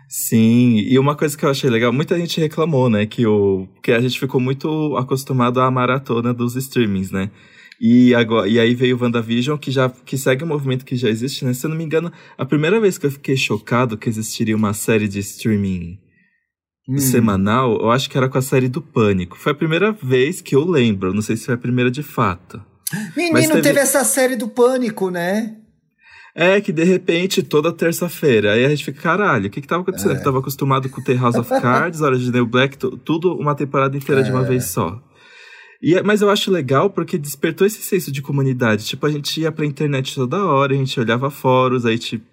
Sim, 0.10 0.76
e 0.78 1.00
uma 1.00 1.16
coisa 1.16 1.36
que 1.36 1.44
eu 1.44 1.50
achei 1.50 1.70
legal, 1.70 1.92
muita 1.92 2.18
gente 2.20 2.40
reclamou, 2.40 2.88
né, 2.88 3.06
que, 3.06 3.26
o, 3.26 3.68
que 3.82 3.92
a 3.92 4.00
gente 4.00 4.20
ficou 4.20 4.40
muito 4.40 4.96
acostumado 4.98 5.60
à 5.60 5.72
maratona 5.72 6.34
dos 6.34 6.56
streamings, 6.56 7.10
né? 7.10 7.32
E, 7.82 8.14
agora, 8.14 8.48
e 8.48 8.60
aí 8.60 8.76
veio 8.76 8.96
o 8.96 9.02
WandaVision, 9.02 9.58
que 9.58 9.72
já 9.72 9.90
que 9.90 10.18
segue 10.18 10.44
um 10.44 10.48
movimento 10.48 10.86
que 10.86 10.96
já 10.96 11.10
existe, 11.10 11.44
né? 11.44 11.54
Se 11.54 11.66
eu 11.66 11.70
não 11.70 11.78
me 11.78 11.84
engano, 11.84 12.12
a 12.38 12.46
primeira 12.46 12.80
vez 12.80 12.98
que 12.98 13.06
eu 13.08 13.12
fiquei 13.12 13.36
chocado 13.36 13.98
que 13.98 14.08
existiria 14.08 14.56
uma 14.56 14.74
série 14.74 15.08
de 15.08 15.20
streaming 15.20 15.98
hum. 16.88 16.98
semanal, 16.98 17.80
eu 17.80 17.92
acho 17.92 18.10
que 18.10 18.18
era 18.18 18.30
com 18.30 18.38
a 18.38 18.42
série 18.42 18.68
do 18.68 18.82
Pânico. 18.82 19.38
Foi 19.38 19.52
a 19.52 19.56
primeira 19.56 19.92
vez 19.92 20.42
que 20.42 20.56
eu 20.56 20.66
lembro, 20.66 21.14
não 21.14 21.22
sei 21.22 21.36
se 21.36 21.46
foi 21.46 21.56
a 21.56 21.58
primeira 21.58 21.90
de 21.90 22.04
fato. 22.04 22.62
Menino, 23.16 23.50
teve... 23.50 23.62
teve 23.62 23.80
essa 23.80 24.04
série 24.04 24.36
do 24.36 24.48
Pânico, 24.48 25.10
né? 25.10 25.58
É 26.36 26.60
que 26.60 26.72
de 26.72 26.84
repente, 26.84 27.44
toda 27.44 27.72
terça-feira, 27.72 28.54
aí 28.54 28.66
a 28.66 28.70
gente 28.70 28.84
fica, 28.84 29.00
caralho, 29.00 29.48
o 29.48 29.50
que 29.50 29.62
que 29.62 29.68
tava 29.68 29.84
acontecendo? 29.84 30.14
É. 30.14 30.18
Eu 30.18 30.24
tava 30.24 30.40
acostumado 30.40 30.90
com 30.90 31.02
The 31.02 31.14
House 31.14 31.36
of 31.36 31.50
Cards, 31.62 32.02
Orange 32.02 32.32
New 32.32 32.46
Black, 32.48 32.78
tudo 32.78 33.36
uma 33.36 33.54
temporada 33.54 33.96
inteira 33.96 34.22
é. 34.22 34.24
de 34.24 34.32
uma 34.32 34.42
é. 34.42 34.48
vez 34.48 34.66
só. 34.66 35.00
E, 35.82 35.96
é, 35.96 36.02
mas 36.02 36.22
eu 36.22 36.30
acho 36.30 36.50
legal 36.50 36.90
porque 36.90 37.18
despertou 37.18 37.68
esse 37.68 37.82
senso 37.82 38.12
de 38.12 38.22
comunidade. 38.22 38.86
Tipo, 38.86 39.06
a 39.06 39.12
gente 39.12 39.42
ia 39.42 39.52
pra 39.52 39.66
internet 39.66 40.16
toda 40.16 40.44
hora, 40.44 40.74
a 40.74 40.78
gente 40.78 41.00
olhava 41.00 41.30
fóruns, 41.30 41.86
aí 41.86 42.00
tipo, 42.00 42.26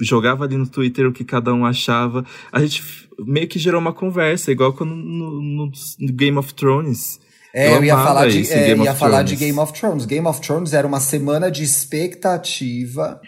jogava 0.00 0.44
ali 0.44 0.56
no 0.56 0.66
Twitter 0.66 1.06
o 1.06 1.12
que 1.12 1.24
cada 1.24 1.52
um 1.52 1.64
achava. 1.64 2.24
A 2.52 2.60
gente 2.60 2.82
meio 3.18 3.48
que 3.48 3.58
gerou 3.58 3.80
uma 3.80 3.92
conversa, 3.92 4.50
igual 4.50 4.72
quando 4.72 4.94
no, 4.94 5.40
no, 5.40 5.72
Game 6.12 6.36
of 6.36 6.54
Thrones. 6.54 7.20
É, 7.52 7.68
eu, 7.68 7.76
eu 7.76 7.84
ia 7.84 7.96
falar, 7.96 8.28
de, 8.28 8.52
é, 8.52 8.76
ia 8.76 8.94
falar 8.94 9.22
de 9.22 9.36
Game 9.36 9.58
of 9.58 9.72
Thrones. 9.72 10.04
Game 10.06 10.26
of 10.26 10.40
Thrones 10.40 10.72
era 10.72 10.86
uma 10.86 10.98
semana 10.98 11.50
de 11.50 11.62
expectativa 11.62 13.20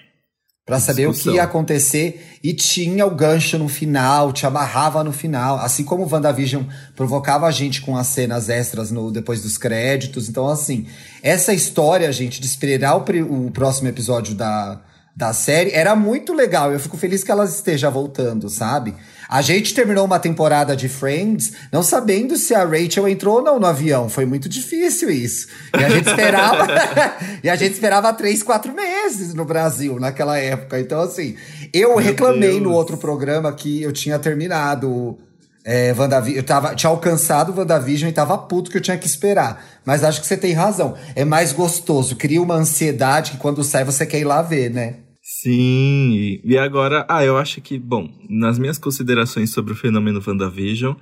para 0.67 0.81
saber 0.81 1.07
Discussão. 1.07 1.33
o 1.33 1.35
que 1.35 1.39
ia 1.39 1.45
acontecer 1.45 2.39
e 2.43 2.53
tinha 2.53 3.07
o 3.07 3.11
gancho 3.15 3.57
no 3.57 3.69
final, 3.69 4.33
te 4.33 4.45
amarrava 4.45 5.05
no 5.05 5.13
final, 5.13 5.59
assim 5.59 5.85
como 5.85 6.03
o 6.05 6.13
WandaVision 6.13 6.65
provocava 6.97 7.47
a 7.47 7.53
gente 7.53 7.81
com 7.81 7.97
as 7.97 8.09
cenas 8.09 8.49
extras 8.49 8.91
no 8.91 9.13
depois 9.13 9.41
dos 9.43 9.57
créditos. 9.57 10.29
Então 10.29 10.49
assim, 10.49 10.87
essa 11.23 11.55
história, 11.55 12.11
gente, 12.11 12.41
de 12.41 12.49
esperar 12.49 12.97
o, 12.97 13.47
o 13.47 13.51
próximo 13.53 13.87
episódio 13.87 14.35
da 14.35 14.83
da 15.17 15.33
série 15.33 15.71
era 15.71 15.97
muito 15.97 16.35
legal. 16.35 16.71
Eu 16.71 16.79
fico 16.79 16.99
feliz 16.99 17.25
que 17.25 17.31
ela 17.31 17.47
esteja 17.47 17.89
voltando, 17.89 18.51
sabe? 18.51 18.95
A 19.27 19.41
gente 19.41 19.75
terminou 19.75 20.05
uma 20.05 20.19
temporada 20.19 20.77
de 20.77 20.91
Friends 20.91 21.55
não 21.73 21.83
sabendo 21.83 22.37
se 22.37 22.55
a 22.55 22.65
Rachel 22.65 23.09
entrou 23.09 23.37
ou 23.37 23.43
não 23.43 23.59
no 23.59 23.67
avião. 23.67 24.11
Foi 24.11 24.27
muito 24.27 24.47
difícil 24.47 25.09
isso. 25.09 25.49
E 25.77 25.83
a 25.83 25.89
gente 25.89 26.07
esperava. 26.07 26.67
e 27.43 27.49
a 27.49 27.57
gente 27.57 27.73
esperava 27.73 28.13
três, 28.13 28.43
quatro 28.43 28.75
meses 28.75 29.33
no 29.33 29.47
Brasil 29.47 29.99
naquela 29.99 30.39
época. 30.39 30.79
Então, 30.79 31.01
assim, 31.01 31.35
eu 31.73 31.89
Meu 31.89 31.99
reclamei 31.99 32.51
Deus. 32.51 32.63
no 32.63 32.73
outro 32.73 32.99
programa 32.99 33.51
que 33.55 33.83
eu 33.83 33.93
tinha 33.93 34.19
terminado. 34.19 35.19
É, 35.65 35.93
eu 36.37 36.43
tava, 36.45 36.77
tinha 36.77 36.91
alcançado 36.91 37.51
o 37.51 37.59
WandaVision 37.59 38.09
e 38.11 38.13
tava 38.13 38.39
puto 38.39 38.71
que 38.71 38.77
eu 38.77 38.83
tinha 38.83 38.99
que 38.99 39.07
esperar. 39.07 39.65
Mas 39.85 40.05
acho 40.05 40.21
que 40.21 40.27
você 40.27 40.37
tem 40.37 40.53
razão. 40.53 40.95
É 41.17 41.25
mais 41.25 41.53
gostoso. 41.53 42.15
Cria 42.17 42.41
uma 42.41 42.55
ansiedade 42.55 43.33
que 43.33 43.39
quando 43.39 43.65
sai 43.65 43.83
você 43.83 44.05
quer 44.05 44.21
ir 44.21 44.25
lá 44.25 44.43
ver, 44.43 44.71
né? 44.71 45.06
Sim, 45.29 46.41
e 46.45 46.57
agora, 46.57 47.05
ah, 47.09 47.25
eu 47.25 47.37
acho 47.37 47.61
que, 47.61 47.81
bom, 47.81 48.09
nas 48.31 48.61
minhas 48.61 48.79
considerações 48.79 49.51
sobre 49.51 49.73
o 49.73 49.77
fenômeno 49.77 50.23
WandaVision, 50.25 50.95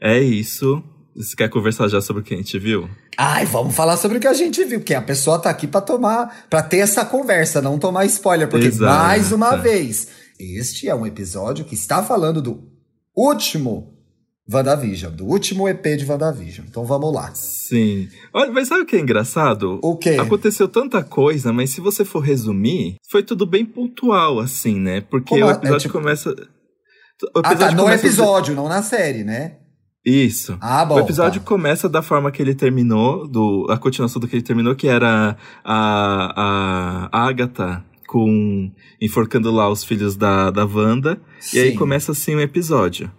é 0.00 0.18
isso. 0.18 0.82
Você 1.14 1.36
quer 1.36 1.50
conversar 1.50 1.86
já 1.88 2.00
sobre 2.00 2.22
o 2.22 2.24
que 2.24 2.32
a 2.32 2.38
gente 2.38 2.58
viu? 2.58 2.88
Ai, 3.18 3.44
vamos 3.44 3.76
falar 3.76 3.98
sobre 3.98 4.16
o 4.16 4.20
que 4.20 4.26
a 4.26 4.32
gente 4.32 4.64
viu, 4.64 4.78
porque 4.80 4.94
a 4.94 5.02
pessoa 5.02 5.38
tá 5.38 5.50
aqui 5.50 5.66
para 5.66 5.82
tomar, 5.82 6.46
para 6.48 6.62
ter 6.62 6.78
essa 6.78 7.04
conversa, 7.04 7.60
não 7.60 7.78
tomar 7.78 8.06
spoiler, 8.06 8.48
porque 8.48 8.68
Exato. 8.68 8.94
mais 8.94 9.30
uma 9.30 9.56
vez, 9.56 10.08
este 10.40 10.88
é 10.88 10.94
um 10.94 11.06
episódio 11.06 11.66
que 11.66 11.74
está 11.74 12.02
falando 12.02 12.40
do 12.40 12.66
último 13.14 13.95
WandaVision, 14.50 15.12
do 15.12 15.24
último 15.26 15.68
EP 15.68 15.84
de 15.96 16.04
WandaVision. 16.04 16.66
Então 16.68 16.84
vamos 16.84 17.12
lá. 17.12 17.34
Sim. 17.34 18.08
Olha, 18.32 18.52
mas 18.52 18.68
sabe 18.68 18.82
o 18.82 18.86
que 18.86 18.96
é 18.96 19.00
engraçado? 19.00 19.80
O 19.82 19.96
quê? 19.96 20.10
Aconteceu 20.20 20.68
tanta 20.68 21.02
coisa, 21.02 21.52
mas 21.52 21.70
se 21.70 21.80
você 21.80 22.04
for 22.04 22.20
resumir, 22.20 22.96
foi 23.10 23.22
tudo 23.22 23.44
bem 23.44 23.64
pontual, 23.64 24.38
assim, 24.38 24.78
né? 24.78 25.00
Porque 25.00 25.30
Como 25.30 25.44
o 25.44 25.50
é? 25.50 25.52
episódio 25.52 25.76
é, 25.76 25.80
tipo... 25.80 25.92
começa. 25.92 26.30
O 26.30 27.40
episódio 27.40 27.44
ah, 27.44 27.56
tá, 27.56 27.72
no 27.72 27.90
episódio, 27.90 28.54
não 28.54 28.68
na 28.68 28.82
série, 28.82 29.24
né? 29.24 29.56
Isso. 30.04 30.56
Ah, 30.60 30.84
bom. 30.84 30.94
O 30.94 31.00
episódio 31.00 31.40
tá. 31.40 31.46
começa 31.46 31.88
da 31.88 32.00
forma 32.00 32.30
que 32.30 32.40
ele 32.40 32.54
terminou, 32.54 33.26
do, 33.26 33.66
a 33.68 33.76
continuação 33.76 34.20
do 34.20 34.28
que 34.28 34.36
ele 34.36 34.42
terminou, 34.42 34.76
que 34.76 34.86
era 34.86 35.36
a, 35.64 37.08
a 37.10 37.26
Agatha 37.26 37.84
com 38.06 38.70
enforcando 39.00 39.50
lá 39.50 39.68
os 39.68 39.82
filhos 39.82 40.14
da, 40.14 40.52
da 40.52 40.64
Wanda. 40.64 41.20
Sim. 41.40 41.56
E 41.56 41.60
aí 41.62 41.74
começa 41.74 42.12
assim 42.12 42.36
o 42.36 42.40
episódio. 42.40 43.10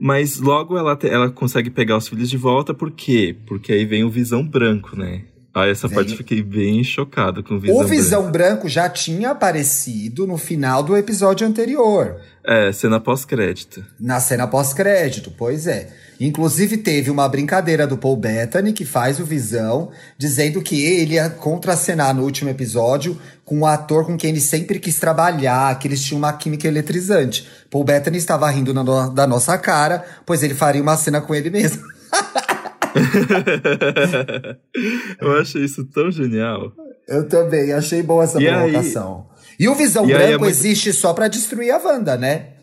Mas 0.00 0.40
logo 0.40 0.78
ela, 0.78 0.98
ela 1.02 1.30
consegue 1.30 1.68
pegar 1.68 1.98
os 1.98 2.08
filhos 2.08 2.30
de 2.30 2.38
volta, 2.38 2.72
por 2.72 2.90
quê? 2.90 3.36
Porque 3.46 3.70
aí 3.70 3.84
vem 3.84 4.02
o 4.02 4.08
Visão 4.10 4.46
Branco, 4.46 4.96
né? 4.96 5.24
Ah, 5.52 5.66
essa 5.66 5.88
vem... 5.88 5.96
parte 5.96 6.16
fiquei 6.16 6.42
bem 6.42 6.84
chocado 6.84 7.42
com 7.42 7.54
o 7.54 7.60
Visão 7.60 7.76
Branco. 7.76 7.84
O 7.84 7.88
Visão 7.88 8.22
Branco. 8.22 8.32
Branco 8.32 8.68
já 8.68 8.88
tinha 8.88 9.30
aparecido 9.30 10.26
no 10.26 10.38
final 10.38 10.82
do 10.82 10.96
episódio 10.96 11.46
anterior. 11.46 12.20
É, 12.44 12.72
cena 12.72 13.00
pós-crédito. 13.00 13.84
Na 13.98 14.20
cena 14.20 14.46
pós-crédito, 14.46 15.32
pois 15.36 15.66
é. 15.66 15.88
Inclusive, 16.20 16.76
teve 16.76 17.10
uma 17.10 17.28
brincadeira 17.28 17.86
do 17.86 17.96
Paul 17.96 18.16
Bettany, 18.16 18.72
que 18.72 18.84
faz 18.84 19.18
o 19.18 19.24
Visão, 19.24 19.90
dizendo 20.16 20.62
que 20.62 20.84
ele 20.84 21.14
ia 21.14 21.28
contracenar 21.30 22.14
no 22.14 22.22
último 22.22 22.50
episódio 22.50 23.18
com 23.44 23.60
um 23.60 23.66
ator 23.66 24.06
com 24.06 24.16
quem 24.16 24.30
ele 24.30 24.40
sempre 24.40 24.78
quis 24.78 25.00
trabalhar, 25.00 25.76
que 25.78 25.88
eles 25.88 26.02
tinham 26.02 26.18
uma 26.18 26.32
química 26.32 26.68
eletrizante. 26.68 27.48
Paul 27.70 27.84
Bettany 27.84 28.18
estava 28.18 28.48
rindo 28.50 28.72
no, 28.72 29.10
da 29.10 29.26
nossa 29.26 29.56
cara, 29.58 30.04
pois 30.24 30.42
ele 30.42 30.54
faria 30.54 30.82
uma 30.82 30.96
cena 30.96 31.20
com 31.20 31.34
ele 31.34 31.50
mesmo. 31.50 31.82
Eu 35.20 35.38
achei 35.38 35.64
isso 35.64 35.84
tão 35.86 36.10
genial. 36.10 36.72
Eu 37.08 37.28
também, 37.28 37.72
achei 37.72 38.02
boa 38.02 38.24
essa 38.24 38.40
e 38.40 38.46
provocação. 38.46 39.26
Aí... 39.30 39.40
E 39.58 39.68
o 39.68 39.74
Visão 39.74 40.04
e 40.04 40.08
Branco 40.08 40.24
é 40.24 40.38
muito... 40.38 40.50
existe 40.50 40.92
só 40.92 41.12
para 41.12 41.28
destruir 41.28 41.70
a 41.70 41.78
Wanda, 41.78 42.16
né? 42.16 42.54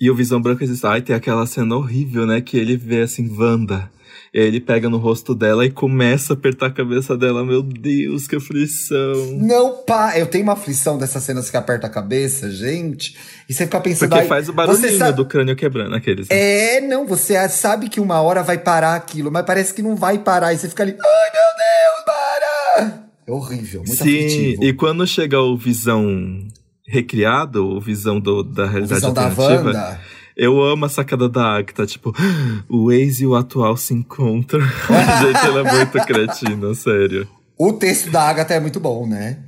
E 0.00 0.10
o 0.10 0.14
Visão 0.14 0.40
Branco 0.40 0.64
existe. 0.64 0.86
Ai, 0.86 1.02
tem 1.02 1.14
aquela 1.14 1.46
cena 1.46 1.76
horrível, 1.76 2.26
né? 2.26 2.40
Que 2.40 2.56
ele 2.56 2.76
vê 2.76 3.02
assim, 3.02 3.28
Wanda. 3.30 3.90
E 4.34 4.40
aí 4.40 4.46
ele 4.46 4.60
pega 4.60 4.88
no 4.88 4.96
rosto 4.96 5.34
dela 5.34 5.66
e 5.66 5.70
começa 5.70 6.32
a 6.32 6.34
apertar 6.34 6.66
a 6.68 6.70
cabeça 6.70 7.18
dela. 7.18 7.44
Meu 7.44 7.62
Deus, 7.62 8.26
que 8.26 8.36
aflição. 8.36 9.36
Não, 9.38 9.84
pá, 9.84 10.18
eu 10.18 10.26
tenho 10.26 10.44
uma 10.44 10.54
aflição 10.54 10.96
dessas 10.96 11.22
cenas 11.22 11.50
que 11.50 11.56
aperta 11.56 11.86
a 11.86 11.90
cabeça, 11.90 12.50
gente. 12.50 13.14
E 13.46 13.52
você 13.52 13.66
fica 13.66 13.78
pensando. 13.78 14.08
Porque 14.08 14.24
faz 14.24 14.48
o 14.48 14.54
barulhinho 14.54 14.96
sabe... 14.96 15.16
do 15.16 15.26
crânio 15.26 15.54
quebrando, 15.54 15.94
aqueles. 15.94 16.28
Né? 16.28 16.76
É, 16.76 16.80
não, 16.80 17.06
você 17.06 17.46
sabe 17.50 17.90
que 17.90 18.00
uma 18.00 18.22
hora 18.22 18.42
vai 18.42 18.56
parar 18.56 18.94
aquilo, 18.94 19.30
mas 19.30 19.44
parece 19.44 19.74
que 19.74 19.82
não 19.82 19.96
vai 19.96 20.18
parar. 20.18 20.54
E 20.54 20.58
você 20.58 20.66
fica 20.66 20.82
ali, 20.82 20.92
ai 20.92 21.30
meu 21.30 21.42
Deus, 21.58 22.04
para! 22.06 23.02
É 23.26 23.32
horrível, 23.32 23.82
muito 23.86 24.02
Sim, 24.02 24.26
aflitivo. 24.26 24.64
e 24.64 24.72
quando 24.72 25.06
chega 25.06 25.38
o 25.38 25.58
Visão 25.58 26.48
recriado, 26.86 27.66
o 27.66 27.80
visão 27.80 28.20
do, 28.20 28.42
da 28.42 28.66
realidade 28.66 28.94
visão 28.94 29.10
alternativa. 29.10 29.72
Da 29.72 29.88
Wanda. 29.88 30.00
Eu 30.36 30.62
amo 30.62 30.84
a 30.84 30.88
sacada 30.88 31.28
da 31.28 31.56
Agatha, 31.56 31.86
tipo, 31.86 32.14
o 32.68 32.90
ex 32.90 33.20
e 33.20 33.26
o 33.26 33.34
atual 33.34 33.76
se 33.76 33.94
encontram. 33.94 34.60
Gente, 35.20 35.46
ela 35.46 35.68
é 35.68 35.76
muito 35.76 35.98
cretina, 36.06 36.74
sério. 36.74 37.28
O 37.58 37.72
texto 37.72 38.10
da 38.10 38.22
Agatha 38.22 38.54
é 38.54 38.60
muito 38.60 38.80
bom, 38.80 39.06
né? 39.06 39.38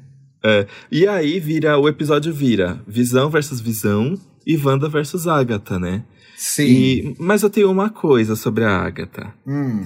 É. 0.45 0.67
E 0.93 1.07
aí 1.07 1.41
vira, 1.41 1.79
o 1.79 1.89
episódio 1.89 2.33
vira 2.33 2.79
Visão 2.87 3.31
versus 3.31 3.61
Visão 3.61 4.15
e 4.47 4.57
Wanda 4.57 4.89
versus 4.89 5.27
Agatha, 5.27 5.79
né? 5.79 6.05
Sim. 6.37 6.65
E, 6.65 7.17
mas 7.19 7.43
eu 7.43 7.49
tenho 7.49 7.71
uma 7.71 7.89
coisa 7.89 8.37
sobre 8.37 8.65
a 8.65 8.77
Agatha. 8.77 9.33
Hum. 9.47 9.85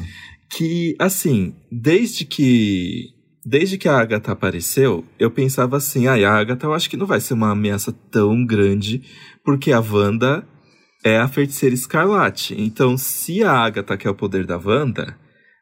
Que, 0.51 0.97
assim, 0.99 1.55
desde 1.71 2.25
que 2.25 3.15
desde 3.45 3.79
que 3.79 3.89
a 3.89 3.99
Agatha 3.99 4.33
apareceu, 4.33 5.05
eu 5.19 5.31
pensava 5.31 5.79
assim, 5.79 6.07
ah, 6.07 6.15
a 6.15 6.39
Agatha 6.39 6.67
eu 6.67 6.75
acho 6.75 6.91
que 6.91 6.99
não 6.99 7.07
vai 7.07 7.19
ser 7.19 7.33
uma 7.33 7.53
ameaça 7.53 7.95
tão 8.11 8.45
grande, 8.45 9.03
porque 9.43 9.73
a 9.73 9.81
Wanda 9.81 10.47
é 11.05 11.19
a 11.19 11.29
feiticeira 11.29 11.75
escarlate. 11.75 12.55
Então, 12.59 12.97
se 12.99 13.43
a 13.45 13.53
Agatha 13.53 13.97
quer 13.97 14.11
o 14.11 14.15
poder 14.15 14.47
da 14.47 14.57
Wanda, 14.59 15.17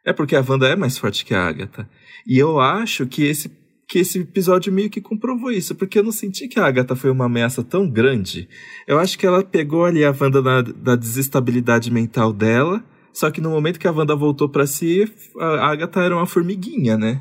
É 0.06 0.12
porque 0.12 0.36
a 0.36 0.44
Wanda 0.48 0.68
é 0.68 0.76
mais 0.76 0.96
forte 0.96 1.24
que 1.24 1.34
a 1.34 1.44
Agatha. 1.44 1.88
E 2.24 2.38
eu 2.38 2.60
acho 2.60 3.06
que 3.06 3.24
esse, 3.24 3.50
que 3.88 3.98
esse 3.98 4.20
episódio 4.20 4.72
meio 4.72 4.88
que 4.88 5.00
comprovou 5.00 5.50
isso, 5.50 5.74
porque 5.74 5.98
eu 5.98 6.04
não 6.04 6.12
senti 6.12 6.46
que 6.46 6.60
a 6.60 6.66
Agatha 6.66 6.94
foi 6.94 7.10
uma 7.10 7.24
ameaça 7.24 7.62
tão 7.64 7.90
grande. 7.90 8.48
Eu 8.86 9.00
acho 9.00 9.18
que 9.18 9.26
ela 9.26 9.42
pegou 9.42 9.84
ali 9.84 10.04
a 10.04 10.14
Wanda 10.18 10.40
na, 10.40 10.62
da 10.62 10.94
desestabilidade 10.94 11.90
mental 11.90 12.32
dela, 12.32 12.84
só 13.12 13.32
que 13.32 13.40
no 13.40 13.50
momento 13.50 13.80
que 13.80 13.88
a 13.88 13.92
Wanda 13.92 14.14
voltou 14.14 14.48
para 14.48 14.64
si, 14.64 15.12
a 15.40 15.72
Agatha 15.72 16.00
era 16.00 16.14
uma 16.14 16.26
formiguinha, 16.26 16.96
né? 16.96 17.20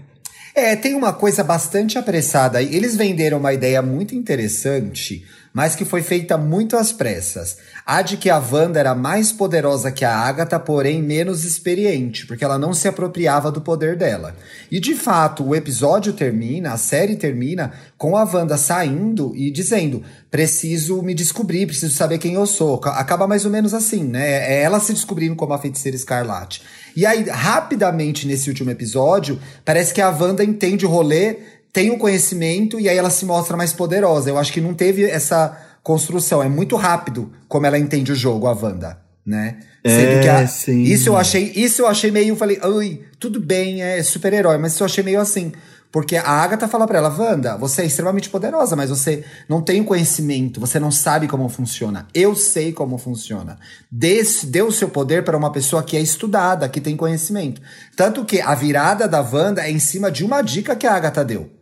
É, 0.53 0.75
tem 0.75 0.93
uma 0.93 1.11
coisa 1.11 1.43
bastante 1.43 1.97
apressada. 1.97 2.61
Eles 2.61 2.95
venderam 2.95 3.39
uma 3.39 3.51
ideia 3.51 3.81
muito 3.81 4.13
interessante 4.13 5.25
mas 5.55 5.73
que 5.73 5.85
foi 5.85 6.03
feita 6.03 6.37
muito 6.37 6.75
às 6.75 6.91
pressas. 6.91 7.55
A 7.85 8.01
de 8.01 8.17
que 8.17 8.29
a 8.29 8.37
Wanda 8.37 8.77
era 8.77 8.93
mais 8.93 9.31
poderosa 9.31 9.89
que 9.89 10.03
a 10.03 10.13
Agatha, 10.13 10.59
porém 10.59 11.01
menos 11.01 11.45
experiente, 11.45 12.27
porque 12.27 12.43
ela 12.43 12.59
não 12.59 12.73
se 12.73 12.89
apropriava 12.89 13.49
do 13.49 13.61
poder 13.61 13.95
dela. 13.95 14.35
E 14.69 14.81
de 14.81 14.93
fato, 14.93 15.45
o 15.45 15.55
episódio 15.55 16.11
termina, 16.11 16.73
a 16.73 16.77
série 16.77 17.15
termina, 17.15 17.71
com 17.97 18.17
a 18.17 18.25
Wanda 18.25 18.57
saindo 18.57 19.33
e 19.33 19.49
dizendo: 19.49 20.03
preciso 20.29 21.01
me 21.01 21.13
descobrir, 21.13 21.65
preciso 21.67 21.95
saber 21.95 22.17
quem 22.17 22.33
eu 22.33 22.45
sou. 22.45 22.81
Acaba 22.83 23.25
mais 23.25 23.45
ou 23.45 23.51
menos 23.51 23.73
assim, 23.73 24.03
né? 24.03 24.51
É 24.51 24.61
ela 24.61 24.81
se 24.81 24.91
descobrindo 24.91 25.37
como 25.37 25.53
a 25.53 25.57
feiticeira 25.57 25.95
escarlate. 25.95 26.61
E 26.97 27.05
aí, 27.05 27.23
rapidamente, 27.29 28.27
nesse 28.27 28.49
último 28.49 28.71
episódio, 28.71 29.39
parece 29.63 29.93
que 29.93 30.01
a 30.01 30.09
Wanda 30.09 30.43
entende 30.43 30.85
o 30.85 30.89
rolê 30.89 31.37
tem 31.75 31.91
o 31.91 31.97
conhecimento 31.97 32.79
e 32.79 32.87
aí 32.87 32.97
ela 32.97 33.09
se 33.09 33.25
mostra 33.25 33.57
mais 33.57 33.73
poderosa. 33.73 34.29
Eu 34.29 34.37
acho 34.37 34.53
que 34.53 34.61
não 34.61 34.73
teve 34.73 35.03
essa 35.03 35.61
construção. 35.83 36.41
É 36.41 36.47
muito 36.47 36.77
rápido 36.77 37.33
como 37.49 37.65
ela 37.65 37.77
entende 37.77 38.13
o 38.13 38.15
jogo, 38.15 38.47
a 38.47 38.53
Wanda, 38.53 38.97
né? 39.25 39.59
É, 39.83 40.29
a, 40.29 40.47
sim. 40.47 40.83
Isso 40.83 41.09
eu 41.09 41.17
achei, 41.17 41.51
isso 41.53 41.81
eu 41.81 41.87
achei 41.87 42.11
meio, 42.11 42.33
falei, 42.37 42.61
ui, 42.63 43.03
tudo 43.19 43.41
bem, 43.41 43.83
é 43.83 44.01
super-herói, 44.01 44.57
mas 44.57 44.71
isso 44.71 44.83
eu 44.83 44.85
achei 44.85 45.03
meio 45.03 45.19
assim. 45.19 45.51
Porque 45.91 46.15
a 46.15 46.23
Agatha 46.23 46.65
fala 46.69 46.87
pra 46.87 46.97
ela, 46.97 47.13
Wanda, 47.13 47.57
você 47.57 47.81
é 47.81 47.85
extremamente 47.85 48.29
poderosa, 48.29 48.73
mas 48.77 48.89
você 48.89 49.25
não 49.49 49.61
tem 49.61 49.83
conhecimento, 49.83 50.61
você 50.61 50.79
não 50.79 50.91
sabe 50.91 51.27
como 51.27 51.49
funciona. 51.49 52.07
Eu 52.13 52.35
sei 52.35 52.71
como 52.71 52.97
funciona. 52.97 53.59
Dê, 53.91 54.21
dê 54.45 54.61
o 54.61 54.71
seu 54.71 54.87
poder 54.87 55.25
para 55.25 55.37
uma 55.37 55.51
pessoa 55.51 55.83
que 55.83 55.97
é 55.97 56.01
estudada, 56.01 56.69
que 56.69 56.79
tem 56.79 56.95
conhecimento. 56.95 57.61
Tanto 57.97 58.23
que 58.23 58.39
a 58.39 58.55
virada 58.55 59.09
da 59.09 59.19
Wanda 59.19 59.61
é 59.61 59.71
em 59.71 59.79
cima 59.79 60.09
de 60.09 60.23
uma 60.23 60.41
dica 60.41 60.73
que 60.73 60.87
a 60.87 60.95
Agatha 60.95 61.23
deu. 61.23 61.54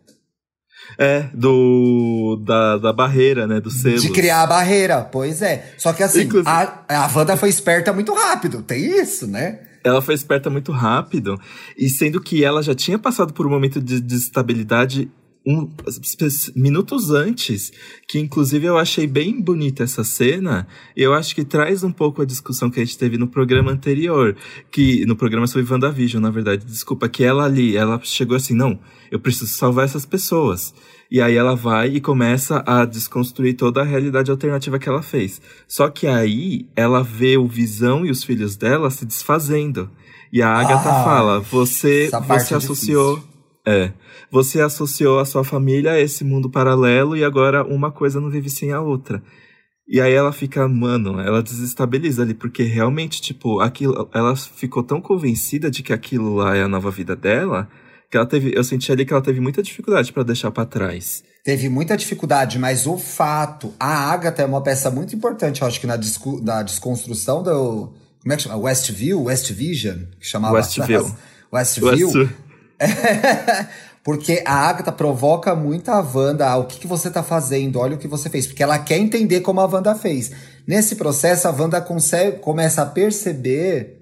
É, 0.98 1.26
do. 1.34 2.42
Da, 2.44 2.78
da 2.78 2.94
barreira, 2.94 3.48
né? 3.48 3.60
Do 3.60 3.70
selo. 3.70 4.00
De 4.00 4.10
criar 4.10 4.44
a 4.44 4.48
barreira, 4.48 5.02
pois 5.02 5.42
é. 5.42 5.74
Só 5.78 5.94
que 5.94 6.04
assim, 6.04 6.30
a, 6.46 6.84
a 6.88 7.12
Wanda 7.16 7.38
foi 7.38 7.50
esperta 7.50 7.92
muito 7.94 8.14
rápido, 8.14 8.62
tem 8.62 9.00
isso, 9.00 9.28
né? 9.28 9.60
Ela 9.84 10.02
foi 10.02 10.16
esperta 10.16 10.50
muito 10.50 10.72
rápido, 10.72 11.40
e 11.78 11.90
sendo 11.90 12.22
que 12.22 12.44
ela 12.44 12.64
já 12.64 12.74
tinha 12.74 12.98
passado 12.98 13.34
por 13.34 13.46
um 13.46 13.50
momento 13.50 13.82
de 13.82 14.00
desestabilidade 14.00 15.12
um, 15.46 15.70
minutos 16.56 17.12
antes, 17.12 17.72
que 18.08 18.18
inclusive 18.20 18.66
eu 18.66 18.78
achei 18.78 19.06
bem 19.06 19.42
bonita 19.42 19.84
essa 19.84 20.04
cena, 20.04 20.68
eu 20.96 21.14
acho 21.14 21.36
que 21.36 21.44
traz 21.44 21.84
um 21.84 21.92
pouco 21.92 22.22
a 22.22 22.26
discussão 22.26 22.70
que 22.70 22.80
a 22.80 22.86
gente 22.86 22.98
teve 22.98 23.18
no 23.18 23.28
programa 23.28 23.72
anterior, 23.72 24.36
que 24.72 25.06
no 25.06 25.16
programa 25.16 25.46
sobre 25.46 25.70
WandaVision, 25.70 26.22
na 26.22 26.30
verdade, 26.30 26.66
desculpa, 26.66 27.10
que 27.10 27.24
ela 27.24 27.44
ali, 27.44 27.76
ela 27.76 28.00
chegou 28.04 28.38
assim, 28.38 28.54
não, 28.54 28.80
eu 29.12 29.20
preciso 29.20 29.52
salvar 29.54 29.86
essas 29.86 30.06
pessoas. 30.06 30.74
E 31.12 31.22
aí 31.22 31.36
ela 31.36 31.56
vai 31.56 31.90
e 31.90 32.02
começa 32.02 32.64
a 32.66 32.86
desconstruir 32.86 33.54
toda 33.54 33.82
a 33.82 33.86
realidade 33.86 34.32
alternativa 34.32 34.80
que 34.80 34.90
ela 34.90 35.04
fez. 35.04 35.42
Só 35.68 35.88
que 35.90 36.08
aí 36.08 36.66
ela 36.76 37.04
vê 37.04 37.38
o 37.38 37.48
Visão 37.48 38.04
e 38.04 38.10
os 38.10 38.24
filhos 38.24 38.56
dela 38.56 38.90
se 38.90 39.06
desfazendo. 39.06 39.92
E 40.32 40.42
a 40.42 40.50
Agatha 40.50 40.90
ah, 40.90 41.04
fala, 41.04 41.40
você, 41.40 42.10
você 42.28 42.56
associou... 42.56 43.18
Difícil 43.18 43.33
é. 43.66 43.92
Você 44.30 44.62
associou 44.62 45.20
a 45.20 45.26
sua 45.26 45.44
família 45.44 45.92
a 45.92 46.00
esse 46.00 46.24
mundo 46.24 46.50
paralelo 46.50 47.16
e 47.16 47.24
agora 47.24 47.64
uma 47.64 47.92
coisa 47.92 48.20
não 48.20 48.30
vive 48.30 48.50
sem 48.50 48.72
a 48.72 48.82
outra. 48.82 49.24
E 49.88 50.00
aí 50.00 50.14
ela 50.14 50.32
fica, 50.32 50.68
mano, 50.68 51.20
ela 51.20 51.44
desestabiliza 51.44 52.24
ali, 52.24 52.34
porque 52.34 52.64
realmente, 52.64 53.22
tipo, 53.22 53.60
aquilo, 53.60 54.10
ela 54.14 54.36
ficou 54.36 54.82
tão 54.82 55.02
convencida 55.02 55.70
de 55.70 55.84
que 55.84 55.92
aquilo 55.92 56.36
lá 56.36 56.56
é 56.56 56.64
a 56.64 56.68
nova 56.68 56.90
vida 56.90 57.16
dela, 57.16 57.68
que 58.10 58.16
ela 58.16 58.26
teve, 58.26 58.54
eu 58.56 58.64
senti 58.64 58.92
ali 58.92 59.06
que 59.06 59.12
ela 59.12 59.22
teve 59.22 59.42
muita 59.42 59.62
dificuldade 59.62 60.14
para 60.14 60.24
deixar 60.24 60.52
para 60.52 60.66
trás. 60.66 61.24
Teve 61.44 61.68
muita 61.68 61.98
dificuldade, 61.98 62.58
mas 62.58 62.88
o 62.88 62.98
fato, 62.98 63.74
a 63.78 64.12
Agatha 64.12 64.44
é 64.44 64.46
uma 64.46 64.62
peça 64.62 64.90
muito 64.90 65.14
importante, 65.14 65.62
eu 65.62 65.68
acho 65.68 65.82
que 65.82 65.88
na, 65.88 65.98
discu, 65.98 66.40
na 66.42 66.64
desconstrução 66.64 67.44
do, 67.44 67.94
como 68.22 68.34
é 68.34 68.38
que 68.38 68.44
chama? 68.44 68.56
Westview, 68.56 69.24
West 69.24 69.52
Vision, 69.52 69.98
que 70.18 70.26
chamava 70.26 70.56
Westview. 70.56 71.14
Westview. 71.52 72.08
West 72.08 72.30
Porque 74.04 74.44
a 74.46 74.54
Agatha 74.54 74.92
provoca 74.92 75.56
muito 75.56 75.90
a 75.90 76.02
Wanda, 76.02 76.50
ah, 76.50 76.58
o 76.58 76.66
que, 76.66 76.78
que 76.78 76.88
você 76.88 77.10
tá 77.10 77.24
fazendo, 77.24 77.80
olha 77.80 77.96
o 77.96 77.98
que 77.98 78.08
você 78.08 78.30
fez. 78.30 78.46
Porque 78.46 78.62
ela 78.62 78.78
quer 78.78 78.98
entender 78.98 79.40
como 79.40 79.62
a 79.62 79.66
Wanda 79.66 79.96
fez. 79.96 80.32
Nesse 80.68 80.96
processo, 80.96 81.48
a 81.48 81.52
Wanda 81.52 81.80
consegue, 81.80 82.40
começa 82.40 82.82
a 82.82 82.86
perceber 82.86 84.02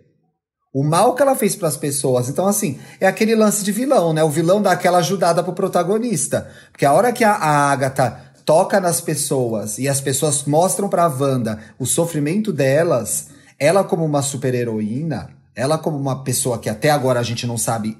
o 0.73 0.83
mal 0.83 1.13
que 1.13 1.21
ela 1.21 1.35
fez 1.35 1.55
para 1.55 1.67
as 1.67 1.77
pessoas. 1.77 2.29
Então, 2.29 2.47
assim, 2.47 2.79
é 2.99 3.05
aquele 3.05 3.35
lance 3.35 3.63
de 3.63 3.71
vilão, 3.71 4.11
né? 4.11 4.23
O 4.23 4.29
vilão 4.29 4.59
dá 4.59 4.71
aquela 4.71 4.99
ajudada 4.99 5.43
pro 5.43 5.53
protagonista. 5.53 6.49
Porque 6.71 6.85
a 6.85 6.93
hora 6.93 7.11
que 7.11 7.23
a, 7.23 7.33
a 7.33 7.71
Agatha 7.71 8.31
toca 8.43 8.79
nas 8.79 8.99
pessoas 8.99 9.77
e 9.77 9.87
as 9.87 10.01
pessoas 10.01 10.45
mostram 10.45 10.89
pra 10.89 11.07
Wanda 11.07 11.59
o 11.77 11.85
sofrimento 11.85 12.51
delas, 12.51 13.27
ela 13.59 13.83
como 13.83 14.03
uma 14.03 14.23
super-heroína, 14.23 15.29
ela 15.55 15.77
como 15.77 15.97
uma 15.97 16.23
pessoa 16.23 16.57
que 16.57 16.69
até 16.69 16.89
agora 16.89 17.19
a 17.19 17.23
gente 17.23 17.45
não 17.45 17.57
sabe 17.57 17.97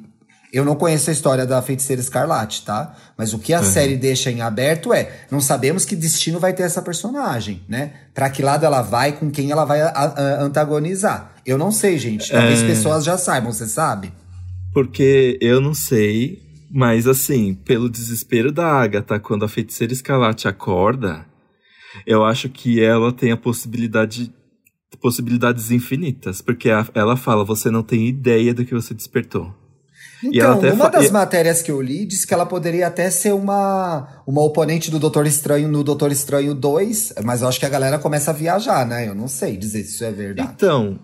eu 0.52 0.66
não 0.66 0.76
conheço 0.76 1.10
a 1.10 1.14
história 1.14 1.46
da 1.46 1.62
feiticeira 1.62 2.02
escarlate, 2.02 2.66
tá? 2.66 2.94
Mas 3.18 3.34
o 3.34 3.40
que 3.40 3.54
a 3.54 3.60
uhum. 3.60 3.66
série 3.66 3.96
deixa 3.96 4.30
em 4.30 4.42
aberto 4.42 4.94
é: 4.94 5.26
não 5.32 5.40
sabemos 5.40 5.86
que 5.86 5.96
destino 5.96 6.40
vai 6.40 6.54
ter 6.54 6.64
essa 6.64 6.82
personagem, 6.82 7.62
né? 7.70 7.94
Pra 8.14 8.30
que 8.30 8.42
lado 8.42 8.66
ela 8.66 8.82
vai, 8.82 9.14
com 9.14 9.32
quem 9.32 9.52
ela 9.52 9.64
vai 9.64 9.82
a, 9.82 9.90
a, 9.90 10.44
antagonizar. 10.44 11.34
Eu 11.46 11.58
não 11.58 11.72
sei, 11.72 11.98
gente. 11.98 12.30
Talvez 12.30 12.62
é... 12.62 12.68
pessoas 12.68 13.06
já 13.06 13.18
saibam, 13.18 13.54
você 13.54 13.66
sabe? 13.66 14.12
Porque 14.74 15.38
eu 15.42 15.62
não 15.62 15.74
sei, 15.74 16.42
mas 16.70 17.08
assim, 17.08 17.54
pelo 17.54 17.90
desespero 17.90 18.52
da 18.52 18.68
Agatha, 18.68 19.20
quando 19.20 19.46
a 19.46 19.50
feiticeira 19.50 19.94
escarlate 19.94 20.48
acorda, 20.48 21.26
eu 22.06 22.26
acho 22.26 22.50
que 22.50 22.84
ela 22.84 23.12
tem 23.12 23.32
a 23.32 23.38
possibilidade 23.38 24.34
possibilidades 25.02 25.72
infinitas, 25.72 26.42
porque 26.42 26.70
ela 26.94 27.16
fala: 27.16 27.46
você 27.46 27.72
não 27.72 27.84
tem 27.84 28.08
ideia 28.08 28.54
do 28.54 28.66
que 28.66 28.74
você 28.74 28.94
despertou. 28.94 29.61
Então, 30.24 30.60
uma 30.60 30.90
das 30.90 31.10
matérias 31.10 31.62
que 31.62 31.72
eu 31.72 31.82
li 31.82 32.06
diz 32.06 32.26
que 32.26 32.34
ela 32.34 32.46
poderia 32.46 32.88
até 32.88 33.10
ser 33.10 33.34
uma, 33.34 34.08
uma 34.26 34.42
oponente 34.42 34.92
do 34.92 35.00
Doutor 35.00 35.26
Estranho 35.26 35.68
no 35.68 35.84
Doutor 35.84 36.12
Estranho 36.12 36.54
2, 36.54 37.16
mas 37.24 37.42
eu 37.42 37.48
acho 37.48 37.60
que 37.60 37.66
a 37.66 37.70
galera 37.70 37.98
começa 37.98 38.32
a 38.32 38.34
viajar, 38.34 38.86
né? 38.86 39.08
Eu 39.08 39.16
não 39.16 39.28
sei 39.28 39.58
dizer 39.58 39.84
se 39.84 39.96
isso 39.96 40.04
é 40.04 40.12
verdade. 40.12 40.52
Então, 40.54 41.00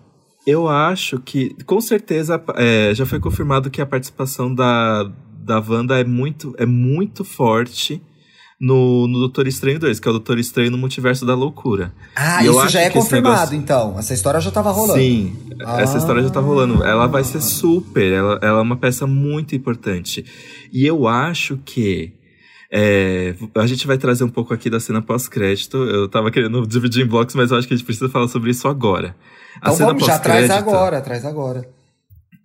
eu 0.46 0.68
acho 0.68 1.18
que, 1.20 1.54
com 1.64 1.80
certeza, 1.80 2.42
é, 2.56 2.92
já 2.94 3.04
foi 3.04 3.20
confirmado 3.20 3.70
que 3.70 3.82
a 3.82 3.86
participação 3.86 4.54
da, 4.54 5.10
da 5.42 5.60
Wanda 5.60 5.98
é 5.98 6.04
muito, 6.04 6.54
é 6.58 6.66
muito 6.66 7.24
forte 7.24 8.00
no, 8.60 9.06
no 9.06 9.18
Doutor 9.20 9.46
Estranho 9.46 9.78
2, 9.78 10.00
que 10.00 10.08
é 10.08 10.10
o 10.10 10.14
Doutor 10.14 10.38
Estranho 10.38 10.70
no 10.70 10.78
Multiverso 10.78 11.24
da 11.24 11.34
Loucura. 11.34 11.92
Ah, 12.16 12.42
e 12.42 12.48
isso 12.48 12.68
já 12.68 12.80
é 12.80 12.90
confirmado, 12.90 13.52
negócio... 13.52 13.56
então. 13.56 13.98
Essa 13.98 14.14
história 14.14 14.40
já 14.40 14.50
tava 14.50 14.70
rolando. 14.70 14.98
Sim, 14.98 15.36
ah. 15.64 15.80
essa 15.80 15.98
história 15.98 16.22
já 16.22 16.30
tá 16.30 16.40
rolando. 16.40 16.84
Ela 16.84 17.06
vai 17.06 17.22
ser 17.22 17.40
super, 17.40 18.12
ela, 18.12 18.38
ela 18.42 18.58
é 18.58 18.62
uma 18.62 18.76
peça 18.76 19.06
muito 19.06 19.54
importante. 19.54 20.24
E 20.72 20.84
eu 20.84 21.06
acho 21.06 21.58
que 21.64 22.12
é, 22.72 23.34
a 23.54 23.66
gente 23.66 23.86
vai 23.86 23.96
trazer 23.96 24.24
um 24.24 24.28
pouco 24.28 24.52
aqui 24.52 24.68
da 24.68 24.80
cena 24.80 25.00
pós-crédito. 25.00 25.76
Eu 25.76 26.08
tava 26.08 26.30
querendo 26.30 26.66
dividir 26.66 27.04
em 27.04 27.08
blocos, 27.08 27.36
mas 27.36 27.50
eu 27.52 27.58
acho 27.58 27.68
que 27.68 27.74
a 27.74 27.76
gente 27.76 27.86
precisa 27.86 28.08
falar 28.08 28.26
sobre 28.26 28.50
isso 28.50 28.66
agora. 28.66 29.14
A 29.60 29.72
então 29.72 29.86
vamos, 29.86 30.04
já 30.04 30.18
traz 30.18 30.50
agora, 30.50 31.00
traz 31.00 31.24
agora 31.24 31.77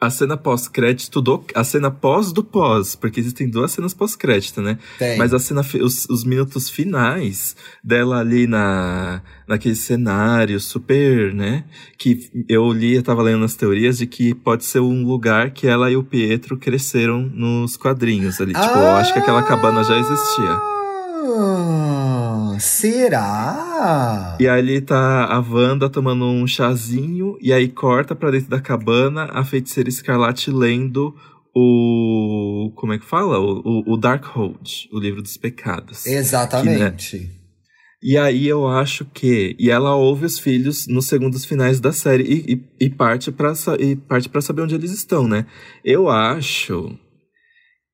a 0.05 0.09
cena 0.09 0.37
pós-crédito 0.37 1.21
do. 1.21 1.43
A 1.55 1.63
cena 1.63 1.89
pós 1.89 2.31
do 2.31 2.43
pós, 2.43 2.95
porque 2.95 3.19
existem 3.19 3.49
duas 3.49 3.71
cenas 3.71 3.93
pós-crédito, 3.93 4.61
né? 4.61 4.77
Tem. 4.99 5.17
Mas 5.17 5.33
a 5.33 5.39
cena, 5.39 5.61
os, 5.81 6.07
os 6.09 6.23
minutos 6.23 6.69
finais 6.69 7.55
dela 7.83 8.19
ali 8.19 8.45
na, 8.47 9.21
naquele 9.47 9.75
cenário 9.75 10.59
super, 10.59 11.33
né? 11.33 11.63
Que 11.97 12.29
eu 12.49 12.71
li, 12.71 12.95
eu 12.95 13.03
tava 13.03 13.23
lendo 13.23 13.39
nas 13.39 13.55
teorias 13.55 13.97
de 13.97 14.05
que 14.07 14.33
pode 14.33 14.65
ser 14.65 14.79
um 14.79 15.05
lugar 15.05 15.51
que 15.51 15.67
ela 15.67 15.89
e 15.89 15.95
o 15.95 16.03
Pietro 16.03 16.57
cresceram 16.57 17.21
nos 17.21 17.77
quadrinhos 17.77 18.41
ali. 18.41 18.53
Ah! 18.55 18.61
Tipo, 18.61 18.79
eu 18.79 18.91
acho 18.95 19.13
que 19.13 19.19
aquela 19.19 19.43
cabana 19.43 19.83
já 19.83 19.97
existia. 19.97 20.59
Será? 22.59 24.37
E 24.39 24.47
ali 24.47 24.81
tá 24.81 25.25
a 25.25 25.39
Wanda 25.39 25.89
tomando 25.89 26.25
um 26.25 26.45
chazinho, 26.47 27.37
e 27.41 27.51
aí 27.53 27.67
corta 27.67 28.15
pra 28.15 28.31
dentro 28.31 28.49
da 28.49 28.61
cabana 28.61 29.29
a 29.31 29.43
feiticeira 29.43 29.89
escarlate 29.89 30.51
lendo 30.51 31.15
o. 31.55 32.71
Como 32.75 32.93
é 32.93 32.99
que 32.99 33.05
fala? 33.05 33.39
O, 33.39 33.61
o, 33.63 33.93
o 33.93 33.97
Darkhold, 33.97 34.89
o 34.91 34.99
livro 34.99 35.21
dos 35.21 35.37
pecados. 35.37 36.05
Exatamente. 36.05 37.17
Que, 37.17 37.23
né? 37.25 37.29
E 38.01 38.17
aí 38.17 38.47
eu 38.47 38.67
acho 38.67 39.05
que. 39.05 39.55
E 39.57 39.69
ela 39.69 39.95
ouve 39.95 40.25
os 40.25 40.37
filhos 40.37 40.87
nos 40.87 41.07
segundos 41.07 41.45
finais 41.45 41.79
da 41.79 41.93
série 41.93 42.23
e, 42.23 42.53
e, 42.53 42.85
e 42.85 42.89
parte 42.89 43.31
para 43.31 43.53
e 43.79 43.95
parte 43.95 44.27
pra 44.27 44.41
saber 44.41 44.63
onde 44.63 44.75
eles 44.75 44.91
estão, 44.91 45.27
né? 45.27 45.45
Eu 45.85 46.09
acho 46.09 46.97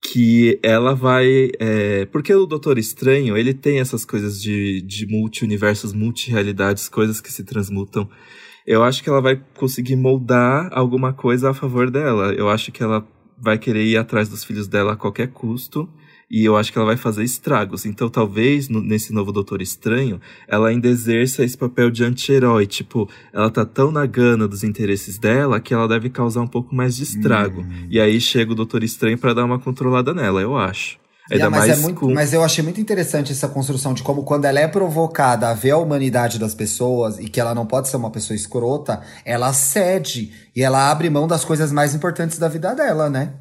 que 0.01 0.59
ela 0.63 0.93
vai. 0.93 1.49
É, 1.59 2.05
porque 2.05 2.33
o 2.33 2.45
Doutor 2.45 2.77
Estranho, 2.77 3.37
ele 3.37 3.53
tem 3.53 3.79
essas 3.79 4.05
coisas 4.05 4.41
de, 4.41 4.81
de 4.81 5.05
multi-universos, 5.07 5.93
multi-realidades, 5.93 6.89
coisas 6.89 7.21
que 7.21 7.31
se 7.31 7.43
transmutam. 7.43 8.09
Eu 8.65 8.83
acho 8.83 9.03
que 9.03 9.09
ela 9.09 9.21
vai 9.21 9.41
conseguir 9.55 9.95
moldar 9.95 10.69
alguma 10.71 11.13
coisa 11.13 11.49
a 11.49 11.53
favor 11.53 11.89
dela. 11.89 12.33
Eu 12.33 12.49
acho 12.49 12.71
que 12.71 12.83
ela 12.83 13.07
vai 13.37 13.57
querer 13.57 13.83
ir 13.83 13.97
atrás 13.97 14.29
dos 14.29 14.43
filhos 14.43 14.67
dela 14.67 14.93
a 14.93 14.97
qualquer 14.97 15.29
custo. 15.29 15.89
E 16.29 16.45
eu 16.45 16.55
acho 16.55 16.71
que 16.71 16.77
ela 16.77 16.85
vai 16.85 16.97
fazer 16.97 17.23
estragos. 17.23 17.85
Então, 17.85 18.07
talvez, 18.07 18.69
no, 18.69 18.81
nesse 18.81 19.11
novo 19.11 19.31
Doutor 19.31 19.61
Estranho, 19.61 20.21
ela 20.47 20.69
ainda 20.69 20.87
exerça 20.87 21.43
esse 21.43 21.57
papel 21.57 21.89
de 21.89 22.03
anti-herói. 22.03 22.67
Tipo, 22.67 23.09
ela 23.33 23.49
tá 23.49 23.65
tão 23.65 23.91
na 23.91 24.05
gana 24.05 24.47
dos 24.47 24.63
interesses 24.63 25.17
dela 25.17 25.59
que 25.59 25.73
ela 25.73 25.87
deve 25.87 26.09
causar 26.09 26.41
um 26.41 26.47
pouco 26.47 26.75
mais 26.75 26.95
de 26.95 27.03
estrago. 27.03 27.61
Hum. 27.61 27.87
E 27.89 27.99
aí 27.99 28.21
chega 28.21 28.51
o 28.51 28.55
Doutor 28.55 28.83
Estranho 28.83 29.17
para 29.17 29.33
dar 29.33 29.43
uma 29.43 29.59
controlada 29.59 30.13
nela, 30.13 30.39
eu 30.39 30.55
acho. 30.55 30.99
Yeah, 31.31 31.55
mas, 31.55 31.69
é 31.69 31.75
muito, 31.75 31.99
com... 31.99 32.13
mas 32.13 32.33
eu 32.33 32.43
achei 32.43 32.63
muito 32.63 32.81
interessante 32.81 33.31
essa 33.31 33.47
construção 33.47 33.93
de 33.93 34.01
como 34.01 34.23
quando 34.23 34.45
ela 34.45 34.59
é 34.59 34.67
provocada 34.67 35.47
a 35.47 35.53
ver 35.53 35.71
a 35.71 35.77
humanidade 35.77 36.39
das 36.39 36.55
pessoas 36.55 37.19
e 37.19 37.29
que 37.29 37.39
ela 37.39 37.53
não 37.53 37.67
pode 37.67 37.87
ser 37.87 37.97
uma 37.97 38.09
pessoa 38.09 38.35
escrota, 38.35 39.01
ela 39.23 39.53
cede 39.53 40.31
e 40.55 40.63
ela 40.63 40.89
abre 40.89 41.07
mão 41.07 41.27
das 41.27 41.45
coisas 41.45 41.71
mais 41.71 41.93
importantes 41.93 42.39
da 42.39 42.47
vida 42.47 42.73
dela, 42.73 43.11
né? 43.11 43.33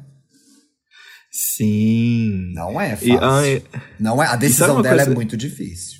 Sim. 1.31 2.51
Não 2.53 2.79
é 2.79 2.95
fácil. 2.95 3.57
E, 3.57 3.63
não 3.99 4.21
é, 4.21 4.27
a 4.27 4.35
decisão 4.35 4.81
dela 4.81 4.95
é 4.95 5.05
coisa... 5.05 5.11
é 5.11 5.15
muito 5.15 5.37
difícil. 5.37 5.99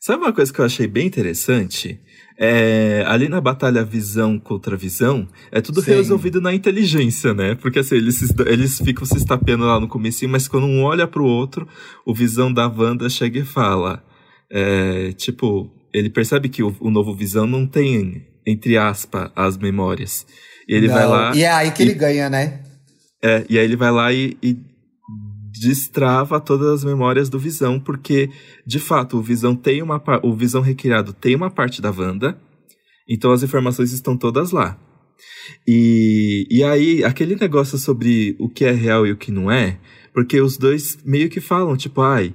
Sabe 0.00 0.22
uma 0.22 0.32
coisa 0.32 0.52
que 0.52 0.60
eu 0.60 0.64
achei 0.64 0.86
bem 0.86 1.06
interessante? 1.06 2.00
É, 2.40 3.02
ali 3.08 3.28
na 3.28 3.40
batalha 3.40 3.84
visão 3.84 4.38
contra 4.38 4.76
visão, 4.76 5.26
é 5.50 5.60
tudo 5.60 5.82
Sim. 5.82 5.90
resolvido 5.90 6.40
na 6.40 6.54
inteligência, 6.54 7.34
né? 7.34 7.56
Porque 7.56 7.80
assim, 7.80 7.96
eles, 7.96 8.22
eles 8.46 8.78
ficam 8.78 9.04
se 9.04 9.16
estapeando 9.16 9.64
lá 9.64 9.80
no 9.80 9.88
começo, 9.88 10.28
mas 10.28 10.46
quando 10.46 10.66
um 10.66 10.84
olha 10.84 11.08
pro 11.08 11.24
outro, 11.24 11.66
o 12.06 12.14
visão 12.14 12.52
da 12.52 12.68
Wanda 12.68 13.08
chega 13.10 13.40
e 13.40 13.44
fala. 13.44 14.04
É, 14.50 15.12
tipo, 15.12 15.68
ele 15.92 16.08
percebe 16.08 16.48
que 16.48 16.62
o, 16.62 16.74
o, 16.80 16.90
novo 16.90 17.14
visão 17.14 17.46
não 17.46 17.66
tem, 17.66 18.24
entre 18.46 18.78
aspas, 18.78 19.30
as 19.34 19.58
memórias. 19.58 20.24
E 20.68 20.74
ele 20.74 20.86
não. 20.86 20.94
vai 20.94 21.06
lá. 21.06 21.34
E 21.34 21.42
é 21.42 21.50
aí 21.50 21.72
que 21.72 21.82
e, 21.82 21.86
ele 21.86 21.94
ganha, 21.94 22.30
né? 22.30 22.60
É, 23.22 23.44
e 23.48 23.58
aí 23.58 23.64
ele 23.64 23.76
vai 23.76 23.90
lá 23.90 24.12
e, 24.12 24.36
e 24.42 24.56
destrava 25.60 26.40
todas 26.40 26.68
as 26.68 26.84
memórias 26.84 27.28
do 27.28 27.38
Visão, 27.38 27.80
porque, 27.80 28.30
de 28.66 28.78
fato, 28.78 29.18
o 29.18 29.22
Visão 29.22 29.56
tem 29.56 29.82
uma 29.82 30.00
o 30.22 30.34
Visão 30.34 30.60
recriado 30.60 31.12
tem 31.12 31.34
uma 31.34 31.50
parte 31.50 31.82
da 31.82 31.90
Wanda, 31.90 32.40
então 33.08 33.32
as 33.32 33.42
informações 33.42 33.92
estão 33.92 34.16
todas 34.16 34.52
lá. 34.52 34.78
E, 35.66 36.46
e 36.50 36.62
aí, 36.62 37.02
aquele 37.02 37.34
negócio 37.34 37.78
sobre 37.78 38.36
o 38.38 38.48
que 38.48 38.64
é 38.64 38.70
real 38.70 39.06
e 39.06 39.12
o 39.12 39.16
que 39.16 39.32
não 39.32 39.50
é, 39.50 39.80
porque 40.12 40.40
os 40.40 40.56
dois 40.56 40.98
meio 41.04 41.28
que 41.28 41.40
falam, 41.40 41.76
tipo, 41.76 42.00
ai, 42.00 42.34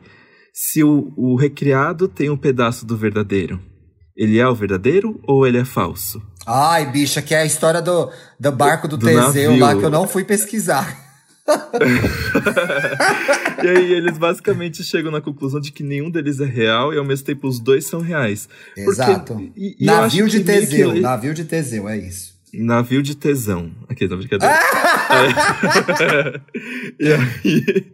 se 0.54 0.84
o, 0.84 1.14
o 1.16 1.36
recriado 1.36 2.08
tem 2.08 2.30
um 2.30 2.38
pedaço 2.38 2.86
do 2.86 2.98
verdadeiro, 2.98 3.60
ele 4.16 4.38
é 4.38 4.48
o 4.48 4.56
verdadeiro 4.56 5.20
ou 5.24 5.48
ele 5.48 5.58
é 5.58 5.66
falso? 5.66 6.22
Ai, 6.46 6.92
bicha, 6.92 7.22
que 7.22 7.34
é 7.34 7.40
a 7.40 7.46
história 7.46 7.82
do, 7.82 8.12
do 8.40 8.52
barco 8.52 8.88
do, 8.88 8.98
do 8.98 9.06
Teseu 9.06 9.52
navio. 9.52 9.60
lá 9.60 9.76
que 9.76 9.84
eu 9.84 9.90
não 9.90 10.08
fui 10.08 10.24
pesquisar. 10.24 11.02
e 13.64 13.68
aí 13.68 13.94
eles 13.94 14.18
basicamente 14.18 14.84
chegam 14.84 15.12
na 15.12 15.20
conclusão 15.20 15.60
de 15.60 15.74
que 15.74 15.84
nenhum 15.84 16.10
deles 16.10 16.40
é 16.40 16.46
real 16.46 16.94
e 16.94 16.98
ao 16.98 17.04
mesmo 17.04 17.26
tempo 17.26 17.48
os 17.48 17.60
dois 17.60 17.86
são 17.86 18.00
reais. 18.00 18.48
Exato. 18.78 19.36
Porque, 19.36 19.52
e, 19.56 19.76
e 19.80 19.86
navio 19.86 20.30
de 20.30 20.42
Teseu, 20.42 20.94
que... 20.94 21.02
navio 21.02 21.34
de 21.34 21.44
Teseu, 21.44 21.90
é 21.90 21.98
isso. 21.98 22.34
Navio 22.54 23.02
de 23.02 23.18
tesão. 23.18 23.72
Aqui, 23.90 24.08
tá 24.08 24.16
brincadeira. 24.16 24.54
é. 26.00 26.40
e 27.00 27.12
aí. 27.12 27.92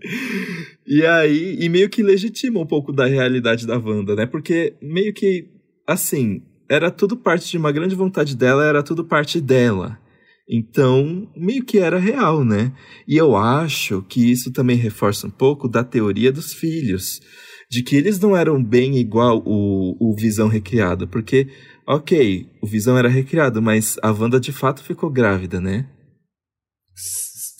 E 0.86 1.06
aí, 1.06 1.58
e 1.62 1.70
meio 1.70 1.90
que 1.90 2.04
legitima 2.04 2.60
um 2.60 2.66
pouco 2.66 2.92
da 2.92 3.06
realidade 3.06 3.66
da 3.66 3.78
Wanda, 3.78 4.16
né? 4.16 4.26
Porque 4.26 4.76
meio 4.82 5.14
que, 5.14 5.48
assim, 5.88 6.42
era 6.70 6.92
tudo 6.92 7.18
parte 7.18 7.50
de 7.50 7.58
uma 7.58 7.72
grande 7.72 7.96
vontade 7.96 8.36
dela, 8.36 8.64
era 8.64 8.84
tudo 8.84 9.04
parte 9.04 9.42
dela. 9.42 10.00
Então, 10.48 11.30
meio 11.36 11.64
que 11.64 11.78
era 11.78 12.00
real, 12.00 12.44
né? 12.44 12.72
E 13.08 13.16
eu 13.18 13.36
acho 13.36 14.02
que 14.04 14.32
isso 14.32 14.52
também 14.52 14.76
reforça 14.76 15.28
um 15.28 15.32
pouco 15.32 15.68
da 15.68 15.84
teoria 15.84 16.32
dos 16.32 16.54
filhos. 16.54 17.22
De 17.70 17.84
que 17.84 17.96
eles 17.96 18.20
não 18.20 18.36
eram 18.36 18.64
bem 18.64 18.98
igual 18.98 19.44
o, 19.46 19.96
o 20.00 20.16
Visão 20.16 20.48
recriado. 20.48 21.08
Porque, 21.08 21.48
ok, 21.88 22.50
o 22.64 22.68
Visão 22.68 22.98
era 22.98 23.08
recriado, 23.08 23.62
mas 23.62 23.98
a 24.02 24.12
Wanda 24.12 24.40
de 24.40 24.52
fato 24.52 24.84
ficou 24.84 25.12
grávida, 25.12 25.62
né? 25.62 25.88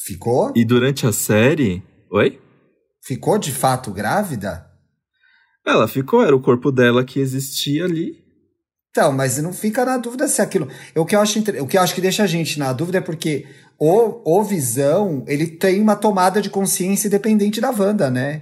Ficou? 0.04 0.52
E 0.56 0.66
durante 0.66 1.06
a 1.06 1.12
série. 1.12 1.84
Oi? 2.12 2.42
Ficou 3.04 3.38
de 3.38 3.52
fato 3.52 3.92
grávida? 3.92 4.68
Ela 5.64 5.88
ficou, 5.88 6.24
era 6.24 6.36
o 6.36 6.42
corpo 6.42 6.72
dela 6.72 7.04
que 7.04 7.20
existia 7.20 7.86
ali. 7.86 8.29
Então, 8.92 9.12
mas 9.12 9.38
não 9.38 9.54
fica 9.54 9.86
na 9.86 9.98
dúvida 9.98 10.28
se 10.28 10.42
aquilo. 10.42 10.68
O 10.96 11.06
que 11.06 11.16
eu 11.16 11.22
acho, 11.22 11.40
o 11.40 11.68
que 11.68 11.78
eu 11.78 11.82
acho 11.82 11.94
que 11.94 12.02
deixa 12.02 12.24
a 12.24 12.28
gente 12.28 12.58
na 12.58 12.74
dúvida 12.74 12.98
é 12.98 13.02
porque 13.02 13.46
o, 13.78 14.40
o 14.40 14.44
Visão, 14.44 15.24
ele 15.28 15.48
tem 15.48 15.80
uma 15.80 15.96
tomada 15.96 16.42
de 16.42 16.50
consciência 16.50 17.08
independente 17.08 17.62
da 17.62 17.70
Wanda, 17.70 18.10
né? 18.10 18.42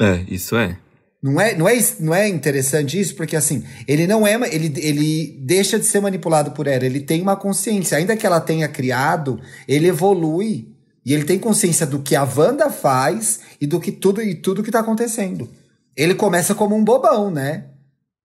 É, 0.00 0.24
isso 0.28 0.56
é. 0.56 0.76
Não 1.20 1.40
é, 1.40 1.56
não 1.56 1.68
é, 1.68 1.78
não 1.98 2.14
é 2.14 2.28
interessante 2.28 2.98
isso? 2.98 3.16
Porque 3.16 3.34
assim, 3.34 3.64
ele 3.88 4.06
não 4.06 4.24
é. 4.24 4.34
Ele, 4.54 4.72
ele 4.76 5.38
deixa 5.40 5.78
de 5.78 5.84
ser 5.84 6.00
manipulado 6.00 6.52
por 6.52 6.68
ela, 6.68 6.86
ele 6.86 7.00
tem 7.00 7.20
uma 7.20 7.36
consciência. 7.36 7.98
Ainda 7.98 8.16
que 8.16 8.24
ela 8.24 8.40
tenha 8.40 8.68
criado, 8.68 9.40
ele 9.66 9.88
evolui. 9.88 10.68
E 11.04 11.14
ele 11.14 11.24
tem 11.24 11.38
consciência 11.38 11.86
do 11.86 12.00
que 12.00 12.14
a 12.14 12.22
Wanda 12.22 12.70
faz 12.70 13.40
e 13.60 13.66
do 13.66 13.80
que 13.80 13.90
tudo 13.90 14.22
e 14.22 14.34
tudo 14.34 14.62
que 14.62 14.70
tá 14.70 14.80
acontecendo. 14.80 15.48
Ele 15.96 16.14
começa 16.14 16.54
como 16.54 16.76
um 16.76 16.84
bobão, 16.84 17.30
né? 17.30 17.64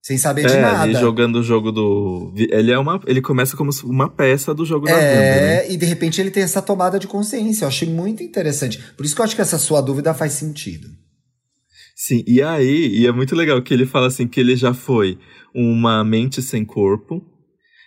Sem 0.04 0.18
saber 0.18 0.46
de 0.46 0.54
é, 0.54 0.62
nada. 0.62 0.86
Ele 0.86 1.00
jogando 1.00 1.38
o 1.38 1.44
jogo 1.44 1.72
do. 1.72 2.34
Ele 2.36 2.74
é 2.74 2.78
uma. 2.78 3.00
Ele 3.08 3.22
começa 3.22 3.56
como 3.56 3.72
uma 3.86 4.10
peça 4.10 4.54
do 4.54 4.66
jogo 4.66 4.88
é, 4.90 4.92
da 4.92 4.98
banda. 4.98 5.08
É, 5.08 5.42
né? 5.42 5.72
e 5.72 5.78
de 5.78 5.86
repente 5.86 6.20
ele 6.20 6.30
tem 6.30 6.44
essa 6.44 6.62
tomada 6.62 7.00
de 7.00 7.08
consciência. 7.08 7.64
Eu 7.64 7.70
achei 7.70 7.90
muito 7.90 8.22
interessante. 8.22 8.84
Por 8.98 9.06
isso 9.06 9.16
que 9.16 9.22
eu 9.22 9.26
acho 9.26 9.34
que 9.34 9.42
essa 9.42 9.58
sua 9.58 9.80
dúvida 9.80 10.14
faz 10.14 10.34
sentido. 10.34 10.90
Sim, 11.96 12.22
e 12.28 12.42
aí, 12.42 12.90
e 12.90 13.08
é 13.08 13.12
muito 13.14 13.34
legal 13.34 13.62
que 13.62 13.74
ele 13.74 13.86
fala 13.86 14.08
assim 14.08 14.28
que 14.28 14.40
ele 14.40 14.58
já 14.58 14.74
foi 14.74 15.18
uma 15.56 16.04
mente 16.04 16.42
sem 16.42 16.66
corpo, 16.66 17.24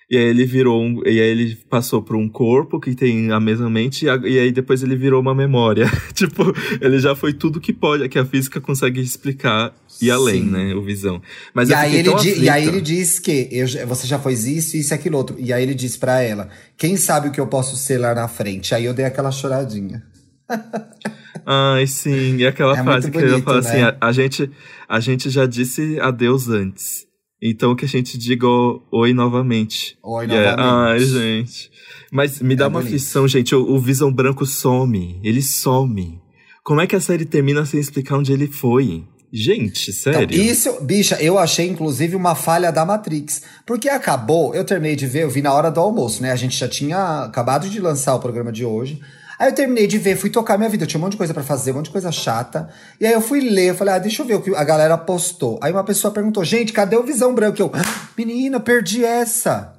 e 0.09 0.16
aí 0.16 0.25
ele 0.25 0.45
virou 0.45 0.81
um, 0.81 1.03
e 1.05 1.21
aí 1.21 1.29
ele 1.31 1.57
passou 1.69 2.01
por 2.01 2.14
um 2.14 2.29
corpo 2.29 2.79
que 2.79 2.95
tem 2.95 3.33
a 3.33 3.40
mesma 3.40 3.69
mente 3.69 4.07
e, 4.07 4.09
e 4.09 4.38
aí 4.38 4.53
depois 4.53 4.81
ele 4.81 4.95
virou 4.95 5.21
uma 5.21 5.35
memória. 5.35 5.90
tipo, 6.14 6.55
ele 6.81 7.01
já 7.01 7.16
foi 7.16 7.33
tudo 7.33 7.61
que 7.61 7.73
pode, 7.73 8.09
que 8.09 8.16
a 8.16 8.25
física 8.25 8.61
consegue 8.61 9.01
explicar 9.01 9.75
e 10.01 10.09
além, 10.09 10.45
Sim. 10.45 10.51
né, 10.51 10.75
o 10.75 10.83
visão. 10.83 11.21
Mas 11.53 11.71
e 11.71 11.75
aí 11.75 11.97
ele 11.97 12.11
e 12.38 12.49
aí 12.49 12.69
ele 12.69 12.81
diz 12.81 13.19
que 13.19 13.49
eu, 13.51 13.66
você 13.88 14.07
já 14.07 14.19
fez 14.19 14.47
isso, 14.47 14.77
isso 14.77 14.92
e 14.92 14.95
aquilo 14.95 15.19
outro. 15.19 15.37
E 15.40 15.53
aí 15.53 15.62
ele 15.62 15.75
diz 15.75 15.97
para 15.97 16.23
ela: 16.23 16.49
"Quem 16.77 16.97
sabe 16.97 17.29
o 17.29 17.33
que 17.33 17.40
eu 17.40 17.49
posso 17.49 17.77
ser 17.77 17.99
lá 17.99 18.14
na 18.14 18.29
frente?". 18.29 18.77
Aí 18.77 18.85
eu 18.85 18.95
dei 18.95 19.05
aquela 19.05 19.33
choradinha. 19.33 20.05
Ai, 21.45 21.87
sim, 21.87 22.37
e 22.37 22.47
aquela 22.47 22.79
é 22.79 22.83
frase 22.83 23.11
que 23.11 23.19
ele 23.19 23.42
fala 23.42 23.59
assim, 23.59 23.79
né? 23.79 23.85
assim: 23.88 23.97
a, 24.01 24.07
a 24.07 24.12
gente 24.12 24.51
a 24.88 25.01
gente 25.01 25.31
já 25.31 25.47
disse 25.47 25.99
adeus 26.01 26.49
antes. 26.49 27.06
Então 27.40 27.77
que 27.77 27.85
a 27.85 27.88
gente 27.88 28.16
diga 28.16 28.46
oi 28.90 29.12
novamente. 29.12 29.99
Oi 30.03 30.27
yeah. 30.27 30.62
novamente. 30.62 31.03
Ai, 31.03 31.05
gente. 31.05 31.70
Mas 32.11 32.40
me 32.40 32.57
dá 32.57 32.64
é 32.64 32.68
uma 32.68 32.81
bonito. 32.81 32.87
aflição, 32.87 33.29
gente. 33.29 33.55
O, 33.55 33.75
o 33.75 33.79
Visão 33.79 34.12
Branco 34.12 34.46
some. 34.46 35.20
Ele 35.22 35.42
some. 35.42 36.20
Como 36.64 36.81
é 36.81 36.87
que 36.87 36.96
a 36.96 37.01
série 37.01 37.25
termina 37.25 37.64
sem 37.64 37.79
explicar 37.79 38.16
onde 38.16 38.33
ele 38.33 38.46
foi? 38.46 39.05
Gente, 39.33 39.90
então, 39.90 40.03
sério? 40.12 40.35
Então, 40.35 40.44
isso, 40.44 40.81
bicha, 40.83 41.16
eu 41.20 41.38
achei 41.38 41.68
inclusive 41.68 42.16
uma 42.16 42.35
falha 42.35 42.72
da 42.72 42.85
Matrix. 42.87 43.42
Porque 43.66 43.88
acabou, 43.88 44.55
eu 44.55 44.64
terminei 44.64 44.96
de 44.96 45.07
ver, 45.07 45.25
eu 45.25 45.31
vi 45.31 45.42
na 45.42 45.53
hora 45.53 45.70
do 45.70 45.79
almoço, 45.79 46.22
né? 46.22 46.33
A 46.33 46.37
gente 46.37 46.57
já 46.57 46.68
tinha 46.68 47.25
acabado 47.25 47.68
de 47.68 47.81
lançar 47.81 48.14
o 48.14 48.20
programa 48.20 48.51
de 48.51 48.64
hoje. 48.64 49.01
Aí 49.38 49.49
eu 49.49 49.55
terminei 49.55 49.87
de 49.87 49.99
ver, 49.99 50.16
fui 50.16 50.31
tocar 50.31 50.57
minha 50.57 50.70
vida. 50.70 50.85
Eu 50.85 50.88
tinha 50.88 50.99
um 50.99 51.03
monte 51.03 51.12
de 51.12 51.18
coisa 51.18 51.35
para 51.35 51.42
fazer, 51.42 51.72
um 51.72 51.75
monte 51.75 51.87
de 51.87 51.92
coisa 51.92 52.11
chata. 52.11 52.68
E 53.01 53.07
aí 53.07 53.12
eu 53.12 53.20
fui 53.20 53.40
ler, 53.40 53.70
eu 53.70 53.75
falei, 53.75 53.94
ah, 53.94 53.99
deixa 53.99 54.22
eu 54.22 54.27
ver 54.27 54.35
o 54.35 54.42
que 54.42 54.55
a 54.55 54.64
galera 54.64 54.96
postou. 54.96 55.59
Aí 55.62 55.72
uma 55.72 55.85
pessoa 55.85 56.12
perguntou, 56.12 56.44
gente, 56.44 56.72
cadê 56.72 56.96
o 56.96 57.03
Visão 57.03 57.35
Branco? 57.35 57.61
Eu, 57.61 57.70
menina, 58.16 58.59
perdi 58.59 59.05
essa. 59.05 59.75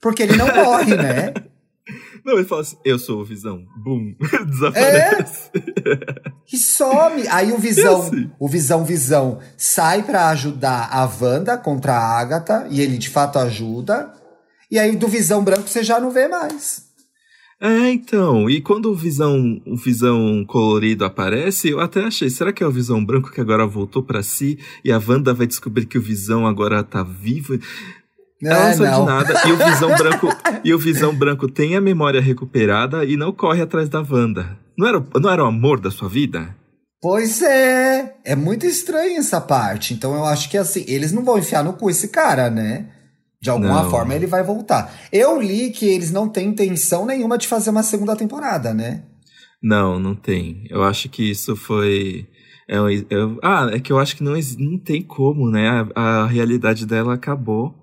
Porque 0.00 0.22
ele 0.22 0.36
não 0.36 0.46
morre, 0.54 0.96
né? 0.96 1.32
Não, 2.24 2.34
ele 2.34 2.44
fala 2.44 2.60
assim, 2.60 2.76
eu 2.84 2.98
sou 2.98 3.20
o 3.20 3.24
Visão. 3.24 3.64
Bum. 3.82 4.14
Desaparece. 4.46 5.50
É. 5.54 6.30
E 6.52 6.58
some. 6.58 7.26
Aí 7.28 7.52
o 7.52 7.58
Visão, 7.58 8.02
assim. 8.02 8.30
o 8.38 8.48
Visão 8.48 8.84
Visão, 8.84 9.38
sai 9.56 10.02
para 10.02 10.28
ajudar 10.28 10.90
a 10.92 11.08
Wanda 11.20 11.56
contra 11.56 11.94
a 11.94 12.20
Agatha. 12.20 12.66
E 12.70 12.80
ele 12.80 12.98
de 12.98 13.08
fato 13.08 13.38
ajuda. 13.38 14.12
E 14.70 14.78
aí 14.78 14.94
do 14.96 15.08
Visão 15.08 15.42
Branco 15.42 15.68
você 15.68 15.82
já 15.82 15.98
não 15.98 16.10
vê 16.10 16.28
mais. 16.28 16.89
É, 17.62 17.90
então, 17.90 18.48
e 18.48 18.58
quando 18.58 18.90
o 18.90 18.94
Visão, 18.94 19.60
o 19.66 19.76
Visão 19.76 20.42
colorido 20.46 21.04
aparece, 21.04 21.68
eu 21.68 21.78
até 21.78 22.02
achei, 22.02 22.30
será 22.30 22.54
que 22.54 22.64
é 22.64 22.66
o 22.66 22.70
Visão 22.70 23.04
branco 23.04 23.30
que 23.30 23.40
agora 23.40 23.66
voltou 23.66 24.02
para 24.02 24.22
si 24.22 24.58
e 24.82 24.90
a 24.90 24.98
Wanda 24.98 25.34
vai 25.34 25.46
descobrir 25.46 25.84
que 25.84 25.98
o 25.98 26.02
Visão 26.02 26.46
agora 26.46 26.82
tá 26.82 27.02
vivo? 27.02 27.58
Ela 28.42 28.68
não 28.68 28.76
sabe 28.78 28.96
de 28.96 29.04
nada 29.04 29.42
e 29.46 29.52
o 29.52 29.56
Visão 29.58 29.94
branco 29.94 30.28
e 30.64 30.72
o 30.72 30.78
Visão 30.78 31.14
branco 31.14 31.46
tem 31.48 31.76
a 31.76 31.82
memória 31.82 32.20
recuperada 32.20 33.04
e 33.04 33.14
não 33.14 33.30
corre 33.30 33.60
atrás 33.60 33.90
da 33.90 34.00
Wanda. 34.00 34.56
Não 34.78 34.88
era, 34.88 35.04
não 35.20 35.30
era 35.30 35.44
o 35.44 35.48
amor 35.48 35.78
da 35.78 35.90
sua 35.90 36.08
vida? 36.08 36.56
Pois 37.02 37.42
é, 37.42 38.14
é 38.24 38.34
muito 38.34 38.64
estranho 38.64 39.18
essa 39.18 39.38
parte. 39.38 39.92
Então 39.92 40.14
eu 40.14 40.24
acho 40.24 40.48
que 40.48 40.56
assim, 40.56 40.82
eles 40.88 41.12
não 41.12 41.22
vão 41.22 41.38
enfiar 41.38 41.62
no 41.62 41.74
cu 41.74 41.90
esse 41.90 42.08
cara, 42.08 42.48
né? 42.48 42.86
De 43.42 43.48
alguma 43.48 43.84
não. 43.84 43.90
forma 43.90 44.14
ele 44.14 44.26
vai 44.26 44.42
voltar. 44.42 44.92
Eu 45.10 45.40
li 45.40 45.70
que 45.70 45.86
eles 45.86 46.10
não 46.10 46.28
têm 46.28 46.48
intenção 46.48 47.06
nenhuma 47.06 47.38
de 47.38 47.48
fazer 47.48 47.70
uma 47.70 47.82
segunda 47.82 48.14
temporada, 48.14 48.74
né? 48.74 49.04
Não, 49.62 49.98
não 49.98 50.14
tem. 50.14 50.66
Eu 50.68 50.82
acho 50.82 51.08
que 51.08 51.30
isso 51.30 51.56
foi. 51.56 52.26
É, 52.68 52.76
ah, 53.42 53.70
é 53.72 53.80
que 53.80 53.92
eu 53.92 53.98
acho 53.98 54.14
que 54.16 54.22
não, 54.22 54.34
não 54.58 54.78
tem 54.78 55.02
como, 55.02 55.50
né? 55.50 55.68
A, 55.94 56.22
a 56.22 56.26
realidade 56.26 56.86
dela 56.86 57.14
acabou. 57.14 57.74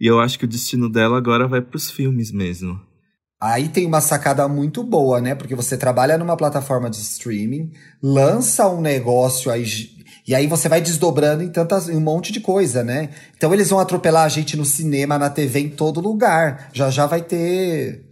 E 0.00 0.06
eu 0.06 0.18
acho 0.18 0.38
que 0.38 0.44
o 0.44 0.48
destino 0.48 0.88
dela 0.88 1.16
agora 1.16 1.46
vai 1.46 1.60
pros 1.60 1.90
filmes 1.90 2.32
mesmo. 2.32 2.80
Aí 3.40 3.68
tem 3.68 3.86
uma 3.86 4.00
sacada 4.00 4.46
muito 4.48 4.82
boa, 4.82 5.20
né? 5.20 5.34
Porque 5.34 5.54
você 5.54 5.76
trabalha 5.76 6.16
numa 6.16 6.36
plataforma 6.36 6.88
de 6.88 6.98
streaming, 6.98 7.72
lança 8.02 8.68
um 8.68 8.80
negócio 8.80 9.50
aí 9.50 9.64
e 10.26 10.34
aí 10.34 10.46
você 10.46 10.68
vai 10.68 10.80
desdobrando 10.80 11.42
em 11.42 11.48
tantas, 11.48 11.88
em 11.88 11.96
um 11.96 12.00
monte 12.00 12.32
de 12.32 12.40
coisa, 12.40 12.84
né? 12.84 13.10
Então 13.36 13.52
eles 13.52 13.70
vão 13.70 13.80
atropelar 13.80 14.24
a 14.24 14.28
gente 14.28 14.56
no 14.56 14.64
cinema, 14.64 15.18
na 15.18 15.28
TV, 15.28 15.60
em 15.60 15.68
todo 15.68 16.00
lugar. 16.00 16.70
Já 16.72 16.90
já 16.90 17.06
vai 17.06 17.22
ter. 17.22 18.04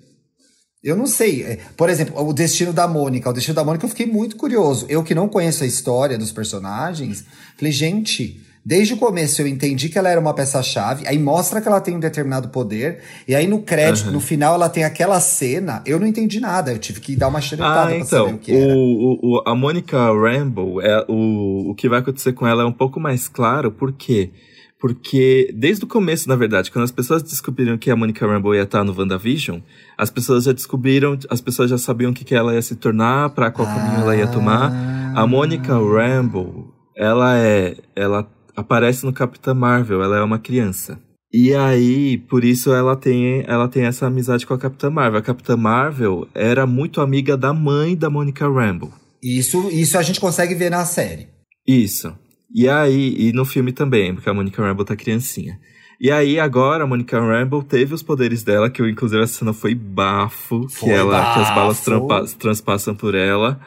Eu 0.83 0.97
não 0.97 1.07
sei. 1.07 1.45
É, 1.45 1.59
por 1.77 1.89
exemplo, 1.89 2.21
o 2.21 2.33
destino 2.33 2.73
da 2.73 2.89
Mônica. 2.89 3.31
O 3.31 3.33
destino 3.33 3.55
da 3.55 3.65
Mônica 3.65 3.85
eu 3.85 3.89
fiquei 3.91 4.07
muito 4.07 4.37
curioso. 4.37 4.87
Eu 4.89 5.05
que 5.05 5.15
não 5.15 5.29
conheço 5.29 5.63
a 5.63 5.67
história 5.67 6.19
dos 6.19 6.33
personagens, 6.33 7.25
falei, 7.57 7.73
gente, 7.73 8.41
Desde 8.65 8.93
o 8.93 8.97
começo 8.99 9.41
eu 9.41 9.47
entendi 9.47 9.89
que 9.89 9.99
ela 9.99 10.11
era 10.11 10.21
uma 10.21 10.35
peça-chave, 10.35 11.07
aí 11.07 11.19
mostra 11.19 11.61
que 11.61 11.69
ela 11.69 11.81
tem 11.81 11.97
um 11.97 12.01
determinado 12.01 12.49
poder, 12.49 12.99
e 13.27 13.35
aí 13.35 13.47
no 13.47 13.63
crédito, 13.63 14.09
uhum. 14.09 14.13
no 14.13 14.21
final, 14.21 14.55
ela 14.55 14.69
tem 14.69 14.85
aquela 14.85 15.19
cena, 15.19 15.83
eu 15.87 15.99
não 15.99 16.07
entendi 16.07 16.41
nada, 16.41 16.71
eu 16.71 16.79
tive 16.79 17.01
que 17.01 17.17
dar 17.17 17.29
uma 17.29 17.41
xeretada 17.41 17.91
ah, 17.91 17.97
então, 17.97 18.07
pra 18.07 18.19
saber 18.19 18.35
o 18.35 18.39
que 18.39 18.53
era. 18.55 18.75
O, 18.75 19.19
o, 19.23 19.43
a 19.47 19.55
Mônica 19.55 19.97
Rambo, 19.97 20.81
é, 20.83 21.05
o, 21.09 21.71
o 21.71 21.75
que 21.75 21.89
vai 21.89 22.01
acontecer 22.01 22.35
com 22.35 22.47
ela 22.47 22.63
é 22.63 22.67
um 22.67 22.73
pouco 22.73 23.01
mais 23.01 23.29
claro, 23.29 23.73
por 23.73 23.93
quê? 23.93 24.31
Porque 24.79 25.53
desde 25.55 25.85
o 25.85 25.87
começo, 25.87 26.27
na 26.27 26.37
verdade, 26.37 26.71
quando 26.71 26.85
as 26.85 26.91
pessoas 26.91 27.23
descobriram 27.23 27.77
que 27.77 27.91
a 27.91 27.97
Monica 27.97 28.27
Rambeau 28.27 28.55
ia 28.55 28.63
estar 28.63 28.83
no 28.83 28.99
WandaVision, 28.99 29.61
as 29.97 30.11
pessoas 30.11 30.45
já 30.45 30.53
descobriram, 30.53 31.19
as 31.29 31.41
pessoas 31.41 31.69
já 31.69 31.77
sabiam 31.77 32.11
o 32.11 32.15
que, 32.15 32.25
que 32.25 32.35
ela 32.35 32.55
ia 32.55 32.63
se 32.63 32.75
tornar, 32.77 33.31
para 33.31 33.51
qual 33.51 33.69
ah. 33.69 33.75
caminho 33.75 34.01
ela 34.01 34.17
ia 34.17 34.27
tomar. 34.27 34.73
A 35.15 35.27
Monica 35.27 35.75
Rambeau, 35.75 36.73
ela 36.97 37.37
é, 37.37 37.77
ela 37.95 38.27
aparece 38.61 39.05
no 39.05 39.13
Capitã 39.13 39.53
Marvel, 39.55 40.03
ela 40.03 40.19
é 40.19 40.23
uma 40.23 40.39
criança. 40.39 40.99
E 41.33 41.55
aí, 41.55 42.19
por 42.19 42.45
isso 42.45 42.73
ela 42.73 42.97
tem, 42.97 43.45
ela 43.47 43.69
tem 43.69 43.85
essa 43.85 44.07
amizade 44.07 44.45
com 44.45 44.53
a 44.53 44.59
Capitã 44.59 44.91
Marvel. 44.91 45.21
A 45.21 45.23
Capitã 45.23 45.57
Marvel 45.57 46.27
era 46.35 46.67
muito 46.67 47.01
amiga 47.01 47.37
da 47.37 47.53
mãe 47.53 47.97
da 47.97 48.11
Monica 48.11 48.49
Rambeau. 48.49 48.93
Isso, 49.23 49.69
isso 49.71 49.97
a 49.97 50.03
gente 50.03 50.19
consegue 50.19 50.55
ver 50.55 50.71
na 50.71 50.85
série. 50.85 51.29
Isso. 51.67 52.13
E 52.53 52.69
aí, 52.69 53.15
e 53.17 53.33
no 53.33 53.45
filme 53.45 53.71
também, 53.71 54.13
porque 54.13 54.29
a 54.29 54.35
Monica 54.35 54.61
Rambeau 54.61 54.85
tá 54.85 54.97
criancinha. 54.97 55.57
E 56.01 56.11
aí, 56.11 56.41
agora, 56.41 56.83
a 56.83 56.87
Monica 56.87 57.21
Rambeau 57.21 57.63
teve 57.63 57.95
os 57.95 58.03
poderes 58.03 58.43
dela, 58.43 58.69
que 58.69 58.83
inclusive 58.83 59.23
a 59.23 59.27
cena 59.27 59.53
foi 59.53 59.75
bafo, 59.75 60.67
foi 60.69 60.89
que, 60.89 60.95
ela, 60.95 61.21
bafo. 61.21 61.35
que 61.35 61.41
as 61.41 61.55
balas 62.01 62.35
transpassam 62.35 62.95
por 62.95 63.15
ela. 63.15 63.61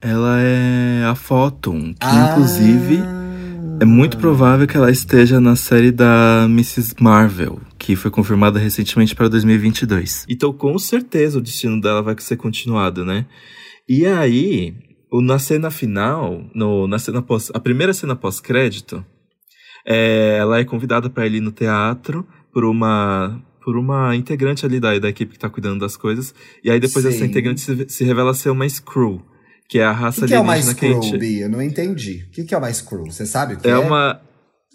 Ela 0.00 0.40
é 0.40 1.04
a 1.04 1.14
Photon, 1.14 1.92
que 1.92 1.98
ah. 2.00 2.30
inclusive 2.30 3.02
é 3.82 3.84
muito 3.84 4.16
provável 4.16 4.64
que 4.64 4.76
ela 4.76 4.92
esteja 4.92 5.40
na 5.40 5.56
série 5.56 5.90
da 5.90 6.44
Mrs. 6.48 6.94
Marvel, 7.00 7.60
que 7.76 7.96
foi 7.96 8.12
confirmada 8.12 8.56
recentemente 8.56 9.12
para 9.12 9.26
2022. 9.26 10.24
Então, 10.28 10.52
com 10.52 10.78
certeza, 10.78 11.38
o 11.38 11.42
destino 11.42 11.80
dela 11.80 12.00
vai 12.00 12.14
ser 12.20 12.36
continuado, 12.36 13.04
né? 13.04 13.26
E 13.88 14.06
aí, 14.06 14.72
na 15.12 15.36
cena 15.40 15.68
final, 15.68 16.48
no, 16.54 16.86
na 16.86 16.96
cena 16.96 17.20
pós, 17.20 17.50
a 17.52 17.58
primeira 17.58 17.92
cena 17.92 18.14
pós-crédito, 18.14 19.04
é, 19.84 20.36
ela 20.38 20.60
é 20.60 20.64
convidada 20.64 21.10
para 21.10 21.26
ir 21.26 21.40
no 21.40 21.50
teatro 21.50 22.24
por 22.52 22.64
uma 22.64 23.42
por 23.64 23.76
uma 23.76 24.14
integrante 24.14 24.64
ali 24.64 24.78
da, 24.78 24.96
da 24.98 25.08
equipe 25.08 25.32
que 25.32 25.38
tá 25.40 25.50
cuidando 25.50 25.80
das 25.80 25.96
coisas. 25.96 26.32
E 26.62 26.70
aí 26.70 26.78
depois 26.78 27.04
Sim. 27.04 27.10
essa 27.10 27.24
integrante 27.24 27.60
se, 27.60 27.88
se 27.88 28.04
revela 28.04 28.32
ser 28.32 28.50
uma 28.50 28.68
Screw 28.68 29.24
que 29.72 29.78
é 29.78 29.84
a 29.84 29.90
raça 29.90 30.26
alienígena 30.26 30.74
que 30.74 30.84
é 30.84 30.90
uma 30.90 30.98
Skrull. 31.00 31.24
Eu 31.24 31.48
não 31.48 31.62
entendi. 31.62 32.26
O 32.28 32.30
que, 32.30 32.44
que 32.44 32.54
é 32.54 32.58
uma 32.58 32.68
Skrull? 32.68 33.10
Você 33.10 33.24
sabe 33.24 33.54
o 33.54 33.56
que 33.56 33.66
é? 33.66 33.70
É 33.70 33.78
uma, 33.78 34.20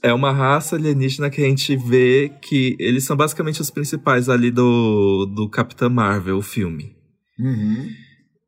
é 0.01 0.11
uma 0.11 0.31
raça 0.31 0.75
alienígena 0.75 1.29
que 1.29 1.39
a 1.39 1.47
gente 1.47 1.75
vê 1.75 2.31
que 2.41 2.75
eles 2.79 3.03
são 3.03 3.15
basicamente 3.15 3.61
os 3.61 3.69
principais 3.69 4.27
ali 4.27 4.49
do, 4.49 5.27
do 5.27 5.47
Capitã 5.51 5.87
Marvel, 5.87 6.37
o 6.37 6.41
filme. 6.41 6.95
Uhum. 7.39 7.89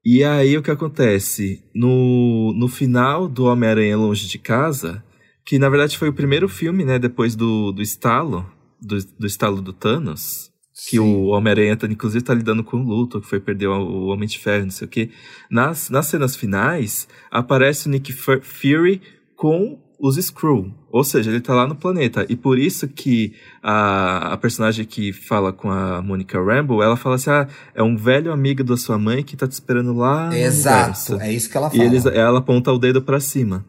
E 0.03 0.23
aí 0.23 0.57
o 0.57 0.63
que 0.63 0.71
acontece? 0.71 1.63
No, 1.75 2.51
no 2.57 2.67
final 2.67 3.27
do 3.27 3.45
Homem-Aranha 3.45 3.95
Longe 3.95 4.27
de 4.27 4.39
Casa, 4.39 5.03
que 5.45 5.59
na 5.59 5.69
verdade 5.69 5.99
foi 5.99 6.09
o 6.09 6.13
primeiro 6.13 6.49
filme, 6.49 6.83
né, 6.83 6.97
depois 6.97 7.35
do, 7.35 7.71
do 7.71 7.83
estalo, 7.83 8.43
do, 8.81 8.97
do 9.19 9.27
estalo 9.27 9.61
do 9.61 9.71
Thanos, 9.71 10.49
que 10.87 10.97
Sim. 10.97 10.99
o 10.99 11.27
Homem-Aranha, 11.27 11.75
tá, 11.75 11.87
inclusive, 11.87 12.23
tá 12.23 12.33
lidando 12.33 12.63
com 12.63 12.77
o 12.77 12.83
luto, 12.83 13.19
que 13.19 13.27
foi 13.27 13.39
perder 13.39 13.67
o 13.67 14.07
Homem 14.07 14.27
de 14.27 14.39
Ferro, 14.39 14.65
não 14.65 14.71
sei 14.71 14.87
o 14.87 14.89
quê. 14.89 15.09
Nas, 15.49 15.89
nas 15.89 16.07
cenas 16.07 16.35
finais, 16.35 17.07
aparece 17.29 17.87
o 17.87 17.91
Nick 17.91 18.13
Fury 18.13 19.01
com 19.35 19.79
os 19.99 20.17
Skrull. 20.17 20.73
Ou 20.91 21.03
seja, 21.03 21.29
ele 21.29 21.41
tá 21.41 21.53
lá 21.53 21.67
no 21.67 21.75
planeta. 21.75 22.25
E 22.29 22.35
por 22.35 22.57
isso 22.57 22.87
que 22.87 23.33
a, 23.61 24.33
a 24.33 24.37
personagem 24.37 24.85
que 24.85 25.11
fala 25.11 25.51
com 25.51 25.69
a 25.69 26.01
Monica 26.01 26.41
Rambeau, 26.41 26.81
ela 26.81 26.95
fala 26.95 27.15
assim, 27.15 27.29
ah, 27.29 27.47
é 27.75 27.83
um 27.83 27.95
velho 27.95 28.31
amigo 28.31 28.63
da 28.63 28.77
sua 28.77 28.97
mãe 28.97 29.23
que 29.23 29.35
tá 29.35 29.47
te 29.47 29.51
esperando 29.51 29.93
lá 29.93 30.35
Exato, 30.35 31.19
é 31.21 31.31
isso 31.31 31.49
que 31.49 31.57
ela 31.57 31.69
fala. 31.69 31.83
E 31.83 31.85
eles, 31.85 32.05
ela 32.05 32.39
aponta 32.39 32.71
o 32.71 32.79
dedo 32.79 33.01
para 33.01 33.19
cima. 33.19 33.65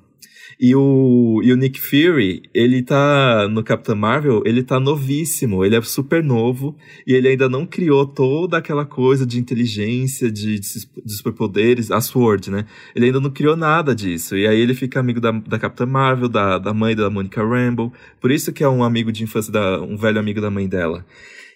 E 0.63 0.75
o, 0.77 1.41
e 1.43 1.51
o 1.55 1.57
Nick 1.57 1.81
Fury, 1.81 2.43
ele 2.53 2.83
tá 2.83 3.49
no 3.49 3.65
Capitão 3.65 3.97
Marvel, 3.97 4.43
ele 4.45 4.63
tá 4.63 4.79
novíssimo, 4.79 5.65
ele 5.65 5.75
é 5.75 5.81
super 5.81 6.23
novo 6.23 6.77
e 7.07 7.15
ele 7.15 7.29
ainda 7.29 7.49
não 7.49 7.65
criou 7.65 8.05
toda 8.07 8.59
aquela 8.59 8.85
coisa 8.85 9.25
de 9.25 9.39
inteligência, 9.39 10.31
de, 10.31 10.61
de, 10.61 10.69
de 11.03 11.13
superpoderes, 11.15 11.91
a 11.91 12.03
Sword, 12.03 12.51
né? 12.51 12.67
Ele 12.95 13.07
ainda 13.07 13.21
não 13.21 13.31
criou 13.31 13.57
nada 13.57 13.95
disso. 13.95 14.37
E 14.37 14.47
aí 14.47 14.61
ele 14.61 14.75
fica 14.75 15.01
amigo 15.01 15.19
da, 15.19 15.31
da 15.31 15.59
Capitã 15.59 15.87
Marvel, 15.87 16.29
da, 16.29 16.59
da 16.59 16.75
mãe 16.75 16.95
da 16.95 17.09
Monica 17.09 17.43
Rambeau. 17.43 17.91
Por 18.21 18.31
isso 18.31 18.53
que 18.53 18.63
é 18.63 18.69
um 18.69 18.85
amigo 18.85 19.11
de 19.11 19.25
infância, 19.25 19.51
da, 19.51 19.81
um 19.81 19.97
velho 19.97 20.21
amigo 20.21 20.43
da 20.43 20.51
mãe 20.51 20.69
dela. 20.69 21.07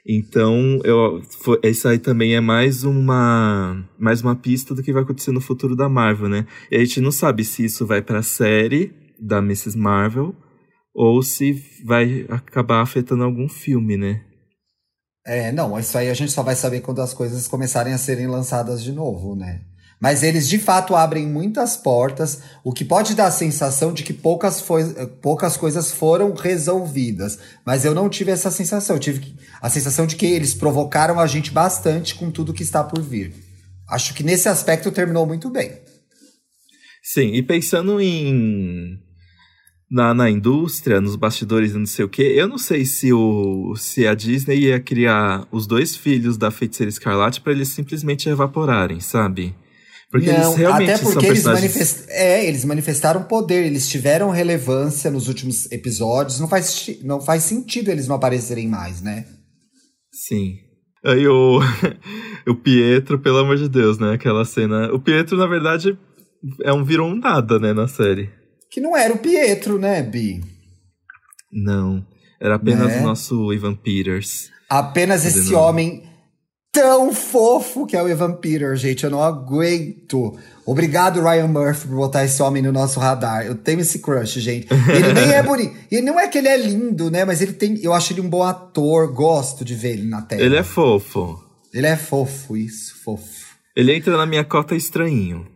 Então, 0.06 0.80
eu, 0.84 1.22
foi, 1.42 1.58
isso 1.64 1.88
aí 1.88 1.98
também 1.98 2.34
é 2.34 2.40
mais 2.40 2.84
uma, 2.84 3.82
mais 3.98 4.20
uma 4.20 4.36
pista 4.36 4.74
do 4.74 4.82
que 4.82 4.92
vai 4.92 5.02
acontecer 5.02 5.32
no 5.32 5.40
futuro 5.40 5.74
da 5.74 5.88
Marvel, 5.88 6.28
né? 6.28 6.46
E 6.70 6.76
a 6.76 6.78
gente 6.80 7.00
não 7.00 7.10
sabe 7.10 7.42
se 7.42 7.64
isso 7.64 7.86
vai 7.86 8.02
pra 8.02 8.22
série 8.22 8.92
da 9.18 9.38
Mrs. 9.38 9.78
Marvel 9.78 10.34
ou 10.94 11.22
se 11.22 11.54
vai 11.84 12.26
acabar 12.28 12.82
afetando 12.82 13.24
algum 13.24 13.48
filme, 13.48 13.96
né? 13.96 14.22
É, 15.26 15.50
não, 15.50 15.78
isso 15.78 15.96
aí 15.96 16.10
a 16.10 16.14
gente 16.14 16.32
só 16.32 16.42
vai 16.42 16.54
saber 16.54 16.80
quando 16.80 17.00
as 17.00 17.14
coisas 17.14 17.48
começarem 17.48 17.94
a 17.94 17.98
serem 17.98 18.26
lançadas 18.26 18.82
de 18.82 18.92
novo, 18.92 19.34
né? 19.34 19.62
Mas 20.04 20.22
eles 20.22 20.46
de 20.46 20.58
fato 20.58 20.94
abrem 20.94 21.26
muitas 21.26 21.78
portas, 21.78 22.42
o 22.62 22.74
que 22.74 22.84
pode 22.84 23.14
dar 23.14 23.28
a 23.28 23.30
sensação 23.30 23.90
de 23.90 24.02
que 24.02 24.12
poucas, 24.12 24.60
foi, 24.60 24.84
poucas 25.22 25.56
coisas 25.56 25.92
foram 25.92 26.34
resolvidas. 26.34 27.38
Mas 27.64 27.86
eu 27.86 27.94
não 27.94 28.10
tive 28.10 28.30
essa 28.30 28.50
sensação. 28.50 28.96
Eu 28.96 29.00
tive 29.00 29.34
a 29.62 29.70
sensação 29.70 30.06
de 30.06 30.16
que 30.16 30.26
eles 30.26 30.52
provocaram 30.52 31.18
a 31.18 31.26
gente 31.26 31.50
bastante 31.50 32.16
com 32.16 32.30
tudo 32.30 32.52
que 32.52 32.62
está 32.62 32.84
por 32.84 33.00
vir. 33.00 33.32
Acho 33.88 34.12
que 34.12 34.22
nesse 34.22 34.46
aspecto 34.46 34.92
terminou 34.92 35.24
muito 35.24 35.48
bem. 35.48 35.72
Sim, 37.02 37.32
e 37.32 37.42
pensando 37.42 37.98
em. 37.98 38.98
Na, 39.90 40.12
na 40.12 40.28
indústria, 40.28 41.00
nos 41.00 41.16
bastidores 41.16 41.72
e 41.72 41.78
não 41.78 41.86
sei 41.86 42.04
o 42.04 42.10
que, 42.10 42.20
eu 42.20 42.46
não 42.46 42.58
sei 42.58 42.84
se, 42.84 43.10
o, 43.10 43.74
se 43.74 44.06
a 44.06 44.14
Disney 44.14 44.64
ia 44.64 44.78
criar 44.78 45.48
os 45.50 45.66
dois 45.66 45.96
filhos 45.96 46.36
da 46.36 46.50
feiticeira 46.50 46.90
escarlate 46.90 47.40
para 47.40 47.52
eles 47.52 47.68
simplesmente 47.68 48.28
evaporarem, 48.28 49.00
sabe? 49.00 49.54
Porque 50.14 50.30
não, 50.30 50.44
eles 50.44 50.54
realmente 50.54 50.90
até 50.92 51.02
porque 51.02 51.26
eles, 51.26 51.42
manifest... 51.42 52.04
é, 52.08 52.46
eles 52.46 52.64
manifestaram 52.64 53.24
poder, 53.24 53.66
eles 53.66 53.88
tiveram 53.88 54.30
relevância 54.30 55.10
nos 55.10 55.26
últimos 55.26 55.66
episódios. 55.72 56.38
Não 56.38 56.46
faz, 56.46 56.88
não 57.02 57.20
faz 57.20 57.42
sentido 57.42 57.90
eles 57.90 58.06
não 58.06 58.14
aparecerem 58.14 58.68
mais, 58.68 59.02
né? 59.02 59.26
Sim. 60.12 60.54
Aí 61.04 61.26
o, 61.26 61.58
o 62.46 62.54
Pietro, 62.54 63.18
pelo 63.18 63.38
amor 63.38 63.56
de 63.56 63.68
Deus, 63.68 63.98
né? 63.98 64.12
Aquela 64.12 64.44
cena. 64.44 64.94
O 64.94 65.00
Pietro, 65.00 65.36
na 65.36 65.48
verdade, 65.48 65.98
é 66.62 66.72
um 66.72 66.84
virou 66.84 67.10
um 67.10 67.16
nada, 67.16 67.58
né, 67.58 67.72
na 67.72 67.88
série. 67.88 68.30
Que 68.70 68.80
não 68.80 68.96
era 68.96 69.12
o 69.12 69.18
Pietro, 69.18 69.80
né, 69.80 70.00
Bi? 70.00 70.40
Não. 71.52 72.06
Era 72.40 72.54
apenas 72.54 72.86
né? 72.86 73.00
o 73.00 73.02
nosso 73.02 73.52
Ivan 73.52 73.74
Peters. 73.74 74.48
Apenas 74.70 75.26
esse 75.26 75.52
homem 75.56 76.04
tão 76.74 77.14
fofo 77.14 77.86
que 77.86 77.96
é 77.96 78.02
o 78.02 78.08
Evan 78.08 78.32
Peter, 78.32 78.74
gente. 78.74 79.04
Eu 79.04 79.10
não 79.10 79.22
aguento. 79.22 80.36
Obrigado, 80.66 81.22
Ryan 81.22 81.46
Murphy, 81.46 81.86
por 81.86 81.96
botar 81.96 82.24
esse 82.24 82.42
homem 82.42 82.62
no 82.62 82.72
nosso 82.72 82.98
radar. 82.98 83.46
Eu 83.46 83.54
tenho 83.54 83.80
esse 83.80 84.00
crush, 84.00 84.40
gente. 84.40 84.66
Ele 84.70 85.12
nem 85.12 85.32
é 85.32 85.40
bonito. 85.44 85.76
Ele 85.90 86.02
não 86.02 86.18
é 86.18 86.26
que 86.26 86.36
ele 86.36 86.48
é 86.48 86.56
lindo, 86.56 87.10
né? 87.10 87.24
Mas 87.24 87.40
ele 87.40 87.52
tem. 87.52 87.78
Eu 87.80 87.92
acho 87.94 88.12
ele 88.12 88.20
um 88.20 88.28
bom 88.28 88.42
ator. 88.42 89.12
Gosto 89.12 89.64
de 89.64 89.74
ver 89.74 89.92
ele 89.92 90.08
na 90.08 90.20
tela. 90.20 90.42
Ele 90.42 90.56
é 90.56 90.64
fofo. 90.64 91.40
Ele 91.72 91.86
é 91.86 91.96
fofo, 91.96 92.56
isso, 92.56 92.94
fofo. 93.02 93.54
Ele 93.76 93.94
entra 93.94 94.16
na 94.16 94.26
minha 94.26 94.44
cota 94.44 94.74
estranhinho. 94.74 95.46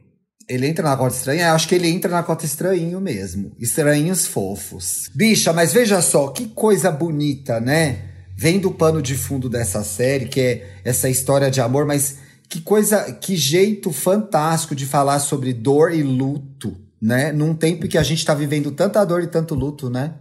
Ele 0.49 0.67
entra 0.67 0.89
na 0.89 0.97
cota 0.97 1.15
estranha? 1.15 1.49
Eu 1.49 1.55
acho 1.55 1.69
que 1.69 1.75
ele 1.75 1.89
entra 1.89 2.11
na 2.11 2.23
cota 2.23 2.45
estranho 2.45 3.01
mesmo. 3.01 3.53
Estranhos 3.59 4.27
fofos. 4.27 5.11
Bicha, 5.15 5.53
mas 5.53 5.73
veja 5.73 6.01
só, 6.01 6.29
que 6.29 6.47
coisa 6.49 6.91
bonita, 6.91 7.61
né? 7.61 8.08
Vem 8.41 8.61
do 8.61 8.71
pano 8.71 9.03
de 9.03 9.17
fundo 9.17 9.49
dessa 9.49 9.83
série, 9.83 10.29
que 10.29 10.41
é 10.41 10.81
essa 10.85 11.11
história 11.11 11.51
de 11.51 11.61
amor, 11.61 11.85
mas 11.85 12.21
que 12.49 12.61
coisa, 12.61 13.13
que 13.13 13.35
jeito 13.35 13.91
fantástico 13.91 14.77
de 14.77 14.87
falar 14.87 15.19
sobre 15.19 15.53
dor 15.53 15.93
e 15.93 16.05
luto, 16.05 16.77
né? 17.03 17.33
Num 17.33 17.53
tempo 17.53 17.89
que 17.89 17.99
a 17.99 18.03
gente 18.05 18.25
tá 18.25 18.37
vivendo 18.37 18.71
tanta 18.71 19.05
dor 19.05 19.25
e 19.25 19.27
tanto 19.27 19.57
luto, 19.57 19.91
né? 19.91 20.15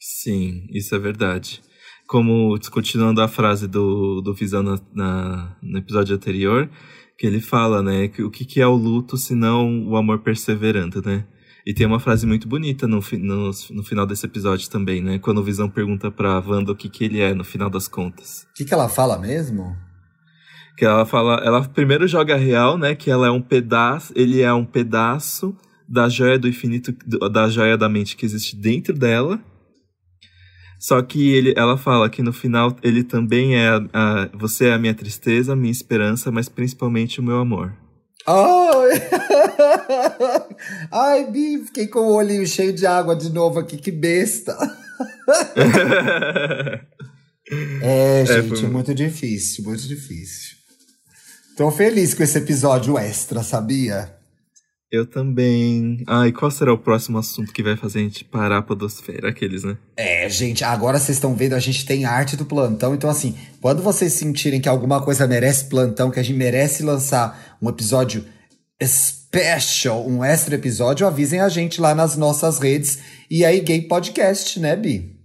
Sim, 0.00 0.66
isso 0.70 0.94
é 0.94 0.98
verdade. 0.98 1.60
Como, 2.06 2.58
continuando 2.70 3.20
a 3.20 3.28
frase 3.28 3.68
do, 3.68 4.22
do 4.22 4.32
Visão 4.32 4.62
na, 4.62 4.80
na, 4.94 5.56
no 5.62 5.76
episódio 5.76 6.16
anterior, 6.16 6.70
que 7.18 7.26
ele 7.26 7.42
fala, 7.42 7.82
né, 7.82 8.08
que 8.08 8.22
o 8.22 8.30
que, 8.30 8.46
que 8.46 8.62
é 8.62 8.66
o 8.66 8.74
luto 8.74 9.18
se 9.18 9.34
não 9.34 9.86
o 9.86 9.94
amor 9.94 10.20
perseverando, 10.20 11.02
né? 11.04 11.26
E 11.66 11.74
tem 11.74 11.86
uma 11.86 12.00
frase 12.00 12.26
muito 12.26 12.48
bonita 12.48 12.86
no, 12.86 13.00
no, 13.18 13.50
no, 13.70 13.82
final 13.84 14.06
desse 14.06 14.24
episódio 14.24 14.68
também, 14.70 15.02
né? 15.02 15.18
Quando 15.18 15.38
o 15.38 15.44
Visão 15.44 15.68
pergunta 15.68 16.10
pra 16.10 16.38
Wanda 16.40 16.72
o 16.72 16.76
que, 16.76 16.88
que 16.88 17.04
ele 17.04 17.20
é 17.20 17.34
no 17.34 17.44
final 17.44 17.68
das 17.68 17.86
contas. 17.86 18.46
O 18.50 18.54
que, 18.54 18.64
que 18.64 18.74
ela 18.74 18.88
fala 18.88 19.18
mesmo? 19.18 19.76
Que 20.76 20.84
ela 20.84 21.04
fala, 21.04 21.34
ela 21.44 21.62
primeiro 21.68 22.08
joga 22.08 22.36
real, 22.36 22.78
né? 22.78 22.94
Que 22.94 23.10
ela 23.10 23.26
é 23.26 23.30
um 23.30 23.42
pedaço, 23.42 24.12
ele 24.16 24.40
é 24.40 24.52
um 24.52 24.64
pedaço 24.64 25.54
da 25.86 26.08
joia 26.08 26.38
do 26.38 26.48
infinito, 26.48 26.92
da 27.30 27.48
joia 27.48 27.76
da 27.76 27.88
mente 27.88 28.16
que 28.16 28.24
existe 28.24 28.56
dentro 28.56 28.94
dela. 28.94 29.40
Só 30.78 31.02
que 31.02 31.32
ele, 31.32 31.52
ela 31.58 31.76
fala 31.76 32.08
que 32.08 32.22
no 32.22 32.32
final 32.32 32.74
ele 32.82 33.04
também 33.04 33.54
é 33.54 33.68
a, 33.68 33.82
a, 33.92 34.30
você 34.32 34.68
é 34.68 34.72
a 34.72 34.78
minha 34.78 34.94
tristeza, 34.94 35.52
a 35.52 35.56
minha 35.56 35.70
esperança, 35.70 36.32
mas 36.32 36.48
principalmente 36.48 37.20
o 37.20 37.22
meu 37.22 37.38
amor. 37.38 37.74
Ai, 38.26 38.90
Ai 40.92 41.30
Bi, 41.30 41.64
fiquei 41.64 41.86
com 41.86 42.00
o 42.00 42.14
olhinho 42.14 42.46
cheio 42.46 42.72
de 42.72 42.86
água 42.86 43.16
de 43.16 43.30
novo 43.30 43.58
aqui, 43.58 43.76
que 43.76 43.90
besta. 43.90 44.56
é, 47.82 48.24
gente, 48.26 48.54
é, 48.54 48.60
foi... 48.60 48.68
muito 48.68 48.94
difícil, 48.94 49.64
muito 49.64 49.82
difícil. 49.82 50.56
Tô 51.56 51.70
feliz 51.70 52.14
com 52.14 52.22
esse 52.22 52.38
episódio 52.38 52.98
extra, 52.98 53.42
sabia? 53.42 54.19
Eu 54.90 55.06
também. 55.06 56.02
Ah, 56.06 56.26
e 56.26 56.32
qual 56.32 56.50
será 56.50 56.72
o 56.72 56.78
próximo 56.78 57.16
assunto 57.16 57.52
que 57.52 57.62
vai 57.62 57.76
fazer 57.76 58.00
a 58.00 58.02
gente 58.02 58.24
parar 58.24 58.58
a 58.58 58.62
podosfera? 58.62 59.28
Aqueles, 59.28 59.62
né? 59.62 59.76
É, 59.96 60.28
gente, 60.28 60.64
agora 60.64 60.98
vocês 60.98 61.16
estão 61.16 61.34
vendo, 61.34 61.54
a 61.54 61.60
gente 61.60 61.86
tem 61.86 62.04
arte 62.04 62.36
do 62.36 62.44
plantão. 62.44 62.92
Então, 62.92 63.08
assim, 63.08 63.36
quando 63.60 63.82
vocês 63.82 64.12
sentirem 64.14 64.60
que 64.60 64.68
alguma 64.68 65.00
coisa 65.00 65.28
merece 65.28 65.66
plantão, 65.68 66.10
que 66.10 66.18
a 66.18 66.22
gente 66.24 66.36
merece 66.36 66.82
lançar 66.82 67.56
um 67.62 67.68
episódio 67.68 68.24
special, 68.82 70.08
um 70.08 70.24
extra 70.24 70.56
episódio, 70.56 71.06
avisem 71.06 71.40
a 71.40 71.48
gente 71.48 71.80
lá 71.80 71.94
nas 71.94 72.16
nossas 72.16 72.58
redes. 72.58 72.98
E 73.30 73.44
aí, 73.44 73.60
Gay 73.60 73.82
Podcast, 73.82 74.58
né, 74.58 74.74
Bi? 74.74 75.20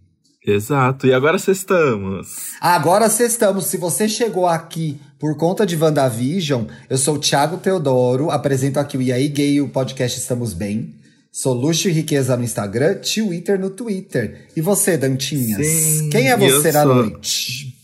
Exato. 0.45 1.07
E 1.07 1.13
agora 1.13 1.37
estamos. 1.37 2.51
Agora 2.61 3.07
estamos. 3.07 3.65
Se 3.65 3.77
você 3.77 4.07
chegou 4.07 4.45
aqui 4.45 4.99
por 5.19 5.37
conta 5.37 5.65
de 5.65 5.75
WandaVision, 5.75 6.65
eu 6.89 6.97
sou 6.97 7.15
o 7.15 7.19
Thiago 7.19 7.57
Teodoro, 7.57 8.29
apresento 8.29 8.79
aqui 8.79 8.97
o 8.97 9.01
E 9.01 9.11
aí 9.11 9.27
Gay, 9.27 9.61
o 9.61 9.69
podcast 9.69 10.19
Estamos 10.19 10.53
Bem. 10.53 10.95
Sou 11.31 11.53
Luxo 11.53 11.89
e 11.89 11.91
Riqueza 11.91 12.37
no 12.37 12.43
Instagram, 12.43 12.95
Twitter 12.95 13.59
no 13.59 13.69
Twitter. 13.69 14.47
E 14.55 14.61
você, 14.61 14.97
Dantinhas? 14.97 15.65
Sim, 15.65 16.09
Quem 16.09 16.29
é 16.29 16.37
você 16.37 16.71
na 16.71 16.83
sou... 16.83 16.95
noite? 16.95 17.75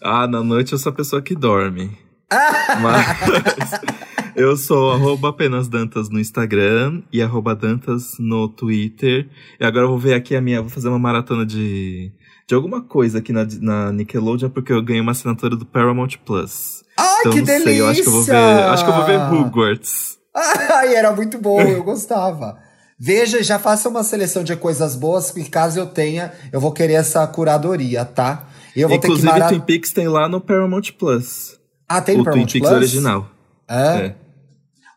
Ah, 0.00 0.26
na 0.26 0.42
noite 0.42 0.72
eu 0.72 0.78
sou 0.78 0.90
a 0.90 0.94
pessoa 0.94 1.22
que 1.22 1.34
dorme. 1.34 1.90
Mas 2.80 3.70
eu 4.36 4.56
sou 4.56 4.92
arroba 4.92 5.30
apenas 5.30 5.68
Dantas 5.68 6.08
no 6.08 6.20
Instagram 6.20 7.02
e 7.12 7.22
arroba 7.22 7.54
Dantas 7.54 8.12
no 8.18 8.48
Twitter. 8.48 9.28
E 9.58 9.64
agora 9.64 9.86
eu 9.86 9.90
vou 9.90 9.98
ver 9.98 10.14
aqui 10.14 10.36
a 10.36 10.40
minha, 10.40 10.60
vou 10.60 10.70
fazer 10.70 10.88
uma 10.88 10.98
maratona 10.98 11.44
de 11.44 12.12
de 12.46 12.54
alguma 12.54 12.82
coisa 12.82 13.18
aqui 13.18 13.32
na, 13.32 13.46
na 13.60 13.92
Nickelodeon, 13.92 14.50
porque 14.50 14.72
eu 14.72 14.82
ganhei 14.82 15.00
uma 15.00 15.12
assinatura 15.12 15.56
do 15.56 15.64
Paramount 15.64 16.10
Plus. 16.24 16.84
Ai, 16.96 17.20
então, 17.20 17.32
que 17.32 17.38
não 17.38 17.46
delícia! 17.46 17.64
Sei, 17.64 17.80
eu 17.80 17.86
acho 17.88 18.02
que 18.02 18.08
eu 18.08 18.12
vou 18.12 18.22
ver. 18.22 18.34
Acho 18.34 18.84
que 18.84 18.90
eu 18.90 18.94
vou 18.94 19.04
ver 19.06 19.20
Hogwarts. 19.32 20.18
Ai, 20.34 20.94
era 20.94 21.12
muito 21.12 21.38
bom, 21.38 21.60
eu 21.60 21.82
gostava. 21.82 22.58
Veja, 22.98 23.42
já 23.42 23.58
faça 23.58 23.88
uma 23.88 24.04
seleção 24.04 24.44
de 24.44 24.54
coisas 24.56 24.94
boas, 24.94 25.30
que 25.30 25.48
caso 25.48 25.78
eu 25.78 25.86
tenha, 25.86 26.32
eu 26.52 26.60
vou 26.60 26.72
querer 26.72 26.94
essa 26.94 27.26
curadoria, 27.26 28.04
tá? 28.04 28.46
E 28.74 28.80
eu 28.80 28.88
vou 28.88 28.96
Inclusive, 28.96 29.26
ter 29.26 29.32
que 29.32 29.38
marat... 29.40 29.48
Twin 29.50 29.60
Peaks 29.60 29.92
tem 29.92 30.08
lá 30.08 30.28
no 30.28 30.40
Paramount 30.40 30.92
Plus. 30.98 31.58
Ah, 31.88 32.00
tem 32.00 32.16
no 32.16 32.22
o 32.22 32.24
Paramount 32.24 32.46
Twin 32.46 32.60
Peaks 32.60 32.76
original. 32.76 33.28
É? 33.68 33.96
é. 33.96 34.14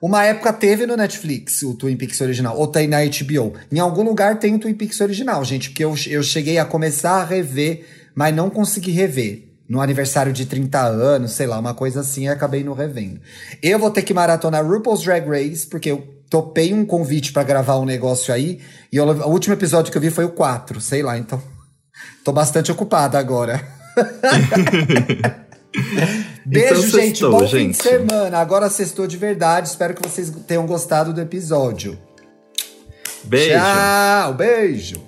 Uma 0.02 0.24
época 0.24 0.54
teve 0.54 0.86
no 0.86 0.96
Netflix 0.96 1.64
o 1.64 1.74
Twin 1.74 1.98
Peaks 1.98 2.22
original, 2.22 2.58
ou 2.58 2.68
tem 2.68 2.88
na 2.88 3.04
HBO. 3.04 3.54
Em 3.72 3.80
algum 3.80 4.04
lugar 4.04 4.38
tem 4.38 4.54
o 4.54 4.60
Twin 4.60 4.76
Peaks 4.76 5.02
original, 5.02 5.44
gente, 5.44 5.70
porque 5.70 5.84
eu, 5.84 5.96
eu 6.08 6.22
cheguei 6.22 6.60
a 6.60 6.66
começar 6.66 7.22
a 7.22 7.24
rever, 7.24 7.84
mas 8.14 8.36
não 8.36 8.50
consegui 8.50 8.92
rever. 8.92 9.46
No 9.68 9.82
aniversário 9.82 10.32
de 10.32 10.46
30 10.46 10.80
anos, 10.80 11.34
sei 11.34 11.46
lá, 11.46 11.60
uma 11.60 11.74
coisa 11.74 12.00
assim, 12.00 12.24
e 12.24 12.30
acabei 12.30 12.64
não 12.64 12.74
revendo. 12.74 13.20
Eu 13.62 13.78
vou 13.78 13.92
ter 13.92 14.02
que 14.02 14.14
maratonar 14.14 14.66
RuPaul's 14.66 15.04
Drag 15.04 15.28
Race, 15.28 15.68
porque 15.68 15.92
eu 15.92 16.08
topei 16.30 16.74
um 16.74 16.86
convite 16.86 17.34
para 17.34 17.44
gravar 17.44 17.78
um 17.78 17.86
negócio 17.86 18.34
aí, 18.34 18.62
e 18.92 18.98
eu, 18.98 19.06
o 19.06 19.30
último 19.30 19.54
episódio 19.54 19.92
que 19.92 19.98
eu 19.98 20.02
vi 20.02 20.10
foi 20.10 20.24
o 20.24 20.30
4, 20.30 20.80
sei 20.80 21.04
lá, 21.04 21.18
então. 21.18 21.42
Tô 22.24 22.32
bastante 22.32 22.72
ocupada 22.72 23.18
agora. 23.18 23.62
Beijo, 26.48 26.88
então, 26.88 27.02
gente. 27.02 27.22
Bom 27.24 27.46
gente. 27.46 27.52
fim 27.52 27.72
de 27.72 27.78
semana. 27.78 28.38
Agora 28.38 28.70
sextou 28.70 29.06
de 29.06 29.18
verdade. 29.18 29.68
Espero 29.68 29.94
que 29.94 30.02
vocês 30.02 30.32
tenham 30.48 30.66
gostado 30.66 31.12
do 31.12 31.20
episódio. 31.20 32.00
Beijo. 33.26 33.54
Tchau, 33.54 34.34
beijo. 34.34 35.07